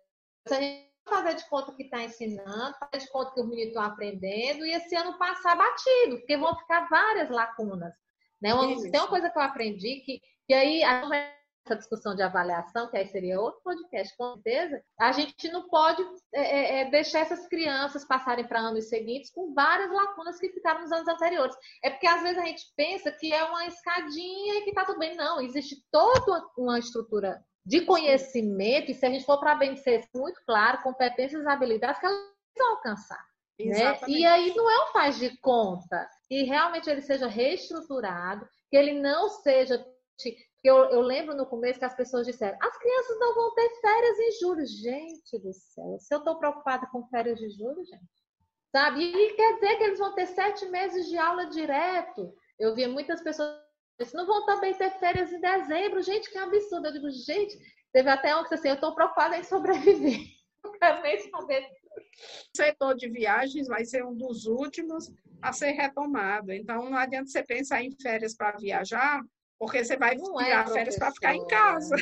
Se 0.48 0.54
a 0.54 0.60
gente 0.60 0.95
fazer 1.08 1.34
de 1.34 1.48
conta 1.48 1.72
que 1.72 1.84
está 1.84 2.02
ensinando, 2.02 2.76
fazer 2.78 3.04
de 3.04 3.10
conta 3.10 3.32
que 3.32 3.40
os 3.40 3.48
meninos 3.48 3.68
estão 3.68 3.82
aprendendo 3.82 4.66
e 4.66 4.72
esse 4.72 4.94
ano 4.94 5.18
passar 5.18 5.56
batido, 5.56 6.18
porque 6.18 6.36
vão 6.36 6.56
ficar 6.56 6.88
várias 6.88 7.30
lacunas. 7.30 7.94
Né? 8.40 8.52
Uma, 8.52 8.80
tem 8.90 9.00
uma 9.00 9.08
coisa 9.08 9.30
que 9.30 9.38
eu 9.38 9.42
aprendi 9.42 10.00
que, 10.04 10.20
que 10.46 10.54
aí 10.54 10.82
essa 10.82 11.76
discussão 11.76 12.14
de 12.14 12.22
avaliação, 12.22 12.88
que 12.88 12.96
aí 12.96 13.06
seria 13.06 13.40
outro 13.40 13.60
podcast, 13.62 14.16
com 14.16 14.34
certeza, 14.34 14.80
a 15.00 15.10
gente 15.12 15.48
não 15.50 15.68
pode 15.68 16.02
é, 16.32 16.40
é, 16.40 16.80
é 16.80 16.90
deixar 16.90 17.20
essas 17.20 17.46
crianças 17.48 18.04
passarem 18.04 18.46
para 18.46 18.60
anos 18.60 18.88
seguintes 18.88 19.32
com 19.32 19.52
várias 19.52 19.90
lacunas 19.90 20.38
que 20.38 20.52
ficaram 20.52 20.82
nos 20.82 20.92
anos 20.92 21.08
anteriores. 21.08 21.56
É 21.82 21.90
porque 21.90 22.06
às 22.06 22.22
vezes 22.22 22.38
a 22.38 22.44
gente 22.44 22.62
pensa 22.76 23.10
que 23.10 23.32
é 23.32 23.42
uma 23.44 23.66
escadinha 23.66 24.54
e 24.54 24.62
que 24.62 24.70
está 24.70 24.84
tudo 24.84 24.98
bem. 24.98 25.16
Não, 25.16 25.40
existe 25.40 25.82
toda 25.90 26.46
uma 26.56 26.78
estrutura 26.78 27.42
de 27.66 27.80
conhecimento, 27.80 28.92
e 28.92 28.94
se 28.94 29.04
a 29.04 29.10
gente 29.10 29.26
for 29.26 29.40
para 29.40 29.56
bem 29.56 29.76
ser 29.76 30.08
muito 30.14 30.40
claro, 30.46 30.82
competências 30.84 31.42
e 31.42 31.48
habilidades 31.48 31.98
que 31.98 32.06
elas 32.06 32.20
vão 32.56 32.70
alcançar. 32.76 33.26
Né? 33.58 33.98
E 34.06 34.24
aí 34.24 34.54
não 34.54 34.70
é 34.70 34.84
um 34.84 34.92
faz 34.92 35.18
de 35.18 35.36
conta, 35.38 36.08
que 36.28 36.44
realmente 36.44 36.88
ele 36.88 37.02
seja 37.02 37.26
reestruturado, 37.26 38.46
que 38.70 38.76
ele 38.76 39.00
não 39.00 39.28
seja. 39.28 39.84
Eu, 40.62 40.76
eu 40.90 41.00
lembro 41.00 41.34
no 41.34 41.46
começo 41.46 41.78
que 41.78 41.84
as 41.84 41.96
pessoas 41.96 42.26
disseram: 42.26 42.56
as 42.60 42.78
crianças 42.78 43.18
não 43.18 43.34
vão 43.34 43.54
ter 43.54 43.68
férias 43.80 44.18
em 44.18 44.32
julho. 44.40 44.66
Gente 44.66 45.38
do 45.38 45.52
céu, 45.52 45.98
se 45.98 46.14
eu 46.14 46.18
estou 46.18 46.36
preocupada 46.36 46.86
com 46.92 47.06
férias 47.08 47.38
de 47.38 47.48
julho, 47.50 47.82
gente, 47.84 48.04
sabe? 48.70 49.02
E 49.02 49.34
quer 49.34 49.54
dizer 49.54 49.76
que 49.76 49.84
eles 49.84 49.98
vão 49.98 50.14
ter 50.14 50.26
sete 50.26 50.66
meses 50.66 51.08
de 51.08 51.16
aula 51.16 51.46
direto. 51.46 52.32
Eu 52.58 52.74
via 52.74 52.88
muitas 52.88 53.22
pessoas 53.22 53.65
não 54.14 54.26
vão 54.26 54.44
também 54.44 54.74
ter 54.74 54.90
férias 54.98 55.32
em 55.32 55.40
dezembro. 55.40 56.02
Gente, 56.02 56.30
que 56.30 56.38
absurdo. 56.38 56.86
Eu 56.88 56.92
digo, 56.92 57.10
gente, 57.10 57.56
teve 57.92 58.08
até 58.10 58.36
um 58.36 58.44
que 58.44 58.54
assim, 58.54 58.68
eu 58.68 58.74
estou 58.74 58.94
preocupada 58.94 59.36
em 59.36 59.44
sobreviver. 59.44 60.20
Não 60.62 60.72
quero 60.72 61.00
nem 61.02 61.30
saber. 61.30 61.64
O 61.64 62.56
setor 62.56 62.96
de 62.96 63.08
viagens 63.08 63.68
vai 63.68 63.84
ser 63.84 64.04
um 64.04 64.16
dos 64.16 64.46
últimos 64.46 65.12
a 65.40 65.52
ser 65.52 65.70
retomado. 65.70 66.52
Então, 66.52 66.90
não 66.90 66.98
adianta 66.98 67.28
você 67.28 67.42
pensar 67.42 67.82
em 67.84 67.92
férias 68.02 68.34
para 68.34 68.58
viajar, 68.58 69.22
porque 69.58 69.84
você 69.84 69.96
vai 69.96 70.16
não 70.16 70.36
tirar 70.36 70.68
é, 70.68 70.72
férias 70.72 70.98
para 70.98 71.12
ficar 71.12 71.36
em 71.36 71.46
casa. 71.46 71.94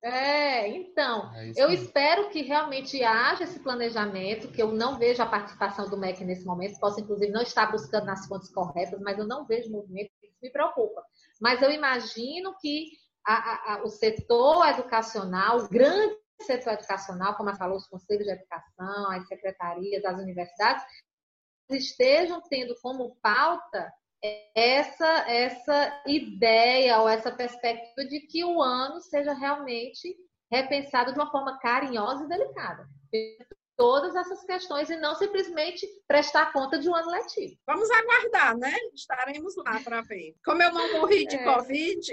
É, 0.00 0.68
então, 0.68 1.34
é 1.34 1.52
eu 1.56 1.70
espero 1.70 2.30
que 2.30 2.42
realmente 2.42 3.02
haja 3.02 3.44
esse 3.44 3.58
planejamento, 3.58 4.48
que 4.48 4.62
eu 4.62 4.72
não 4.72 4.96
vejo 4.96 5.20
a 5.20 5.26
participação 5.26 5.90
do 5.90 5.98
MEC 5.98 6.24
nesse 6.24 6.44
momento, 6.44 6.78
posso 6.78 7.00
inclusive 7.00 7.32
não 7.32 7.42
estar 7.42 7.70
buscando 7.70 8.06
nas 8.06 8.26
fontes 8.26 8.48
corretas, 8.48 9.00
mas 9.00 9.18
eu 9.18 9.26
não 9.26 9.44
vejo 9.44 9.70
movimento, 9.70 10.10
me 10.42 10.50
preocupa. 10.50 11.02
Mas 11.40 11.62
eu 11.62 11.70
imagino 11.70 12.56
que 12.60 12.90
a, 13.26 13.74
a, 13.74 13.82
o 13.84 13.88
setor 13.88 14.66
educacional, 14.68 15.58
o 15.58 15.68
grande 15.68 16.16
setor 16.40 16.74
educacional, 16.74 17.36
como 17.36 17.50
a 17.50 17.56
falou, 17.56 17.76
os 17.76 17.88
conselhos 17.88 18.24
de 18.24 18.32
educação, 18.32 19.10
as 19.10 19.26
secretarias, 19.26 20.04
as 20.04 20.18
universidades, 20.18 20.84
estejam 21.70 22.40
tendo 22.48 22.74
como 22.80 23.16
pauta 23.16 23.92
essa, 24.54 25.30
essa 25.30 26.02
ideia 26.06 27.00
ou 27.00 27.08
essa 27.08 27.30
perspectiva 27.30 28.08
de 28.08 28.20
que 28.20 28.44
o 28.44 28.62
ano 28.62 29.00
seja 29.00 29.32
realmente 29.32 30.16
repensado 30.50 31.12
de 31.12 31.18
uma 31.18 31.30
forma 31.30 31.58
carinhosa 31.58 32.24
e 32.24 32.28
delicada. 32.28 32.88
Todas 33.78 34.16
essas 34.16 34.42
questões 34.42 34.90
e 34.90 34.96
não 34.96 35.14
simplesmente 35.14 35.86
prestar 36.06 36.52
conta 36.52 36.80
de 36.80 36.88
um 36.88 36.94
ano 36.96 37.12
letivo. 37.12 37.56
Vamos 37.64 37.88
aguardar, 37.88 38.58
né? 38.58 38.74
Estaremos 38.92 39.54
lá 39.56 39.80
para 39.84 40.02
ver. 40.02 40.34
Como 40.44 40.60
eu 40.60 40.72
não 40.72 40.94
morri 40.94 41.26
de 41.28 41.36
é. 41.36 41.44
Covid, 41.44 42.12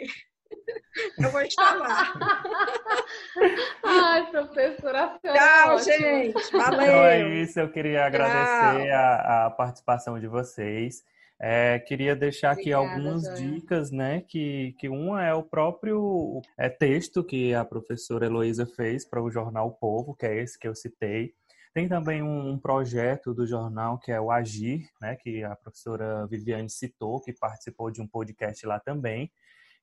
eu 1.19 1.29
vou 1.31 1.41
estar 1.41 1.75
lá. 1.75 2.13
Ai, 3.83 4.29
professora. 4.29 5.19
Tchau, 5.23 5.79
gente. 5.79 6.51
Valeu. 6.51 6.81
Então 6.81 7.03
é 7.03 7.29
isso. 7.41 7.59
Eu 7.59 7.71
queria 7.71 8.05
agradecer 8.05 8.91
a, 8.91 9.47
a 9.47 9.49
participação 9.49 10.19
de 10.19 10.27
vocês. 10.27 11.03
É, 11.39 11.79
queria 11.79 12.15
deixar 12.15 12.51
aqui 12.51 12.73
Obrigada, 12.73 13.09
algumas 13.09 13.23
dicas, 13.39 13.91
né? 13.91 14.21
Que, 14.21 14.73
que 14.79 14.87
uma 14.87 15.23
é 15.23 15.33
o 15.33 15.43
próprio 15.43 16.41
é, 16.57 16.69
texto 16.69 17.23
que 17.23 17.53
a 17.53 17.65
professora 17.65 18.25
Heloísa 18.25 18.65
fez 18.65 19.03
para 19.03 19.21
o 19.21 19.29
jornal 19.29 19.71
Povo, 19.71 20.15
que 20.15 20.25
é 20.25 20.41
esse 20.41 20.57
que 20.57 20.67
eu 20.67 20.75
citei. 20.75 21.33
Tem 21.75 21.89
também 21.89 22.23
um 22.23 22.57
projeto 22.57 23.33
do 23.33 23.45
jornal 23.45 23.99
que 23.99 24.09
é 24.09 24.21
o 24.21 24.31
Agir, 24.31 24.87
né, 25.01 25.17
que 25.17 25.43
a 25.43 25.57
professora 25.57 26.25
Viviane 26.25 26.69
citou, 26.69 27.19
que 27.19 27.33
participou 27.33 27.91
de 27.91 28.01
um 28.01 28.07
podcast 28.07 28.65
lá 28.65 28.79
também 28.79 29.29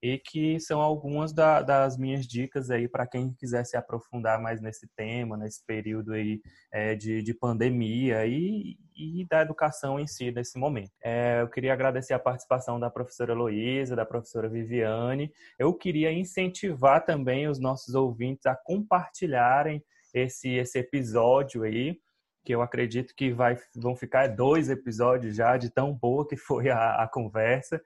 e 0.03 0.16
que 0.16 0.59
são 0.59 0.80
algumas 0.80 1.34
da, 1.34 1.61
das 1.61 1.99
minhas 1.99 2.26
dicas 2.26 2.70
aí 2.70 2.88
para 2.88 3.07
quem 3.07 3.34
quiser 3.34 3.64
se 3.66 3.76
aprofundar 3.76 4.40
mais 4.40 4.59
nesse 4.59 4.88
tema, 4.97 5.36
nesse 5.36 5.62
período 5.66 6.14
aí 6.14 6.40
é, 6.72 6.95
de, 6.95 7.22
de 7.22 7.34
pandemia 7.34 8.26
e, 8.26 8.78
e 8.97 9.26
da 9.28 9.43
educação 9.43 10.01
em 10.01 10.07
si 10.07 10.32
nesse 10.32 10.59
momento. 10.59 10.93
É, 11.05 11.43
eu 11.43 11.49
queria 11.49 11.74
agradecer 11.74 12.14
a 12.14 12.18
participação 12.18 12.80
da 12.80 12.88
professora 12.88 13.34
Luísa, 13.34 13.95
da 13.95 14.07
professora 14.07 14.49
Viviane. 14.49 15.30
Eu 15.59 15.74
queria 15.74 16.11
incentivar 16.11 17.05
também 17.05 17.47
os 17.49 17.61
nossos 17.61 17.95
ouvintes 17.95 18.47
a 18.47 18.57
compartilharem 18.57 19.84
esse, 20.13 20.51
esse 20.55 20.79
episódio 20.79 21.63
aí, 21.63 21.99
que 22.45 22.55
eu 22.55 22.63
acredito 22.63 23.15
que 23.15 23.33
vai, 23.33 23.57
vão 23.75 23.95
ficar 23.95 24.29
dois 24.29 24.69
episódios 24.69 25.37
já 25.37 25.57
de 25.57 25.71
tão 25.71 25.93
boa 25.93 26.27
que 26.27 26.37
foi 26.37 26.71
a, 26.71 27.03
a 27.03 27.09
conversa. 27.09 27.81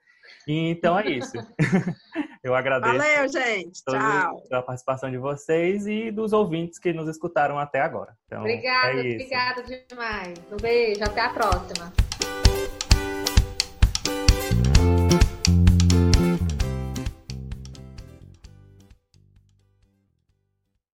Então 0.47 0.97
é 0.99 1.09
isso. 1.09 1.33
Eu 2.43 2.55
agradeço. 2.55 2.97
Valeu, 2.97 3.27
gente. 3.27 3.83
Tchau. 3.83 4.43
A 4.51 4.61
participação 4.61 5.11
de 5.11 5.17
vocês 5.17 5.85
e 5.85 6.11
dos 6.11 6.31
ouvintes 6.31 6.79
que 6.79 6.93
nos 6.93 7.09
escutaram 7.09 7.59
até 7.59 7.81
agora. 7.81 8.15
Então, 8.25 8.39
obrigada, 8.39 8.91
é 8.91 9.13
obrigada 9.13 9.63
demais. 9.63 10.33
Um 10.51 10.57
beijo, 10.57 11.03
até 11.03 11.21
a 11.21 11.29
próxima. 11.29 11.91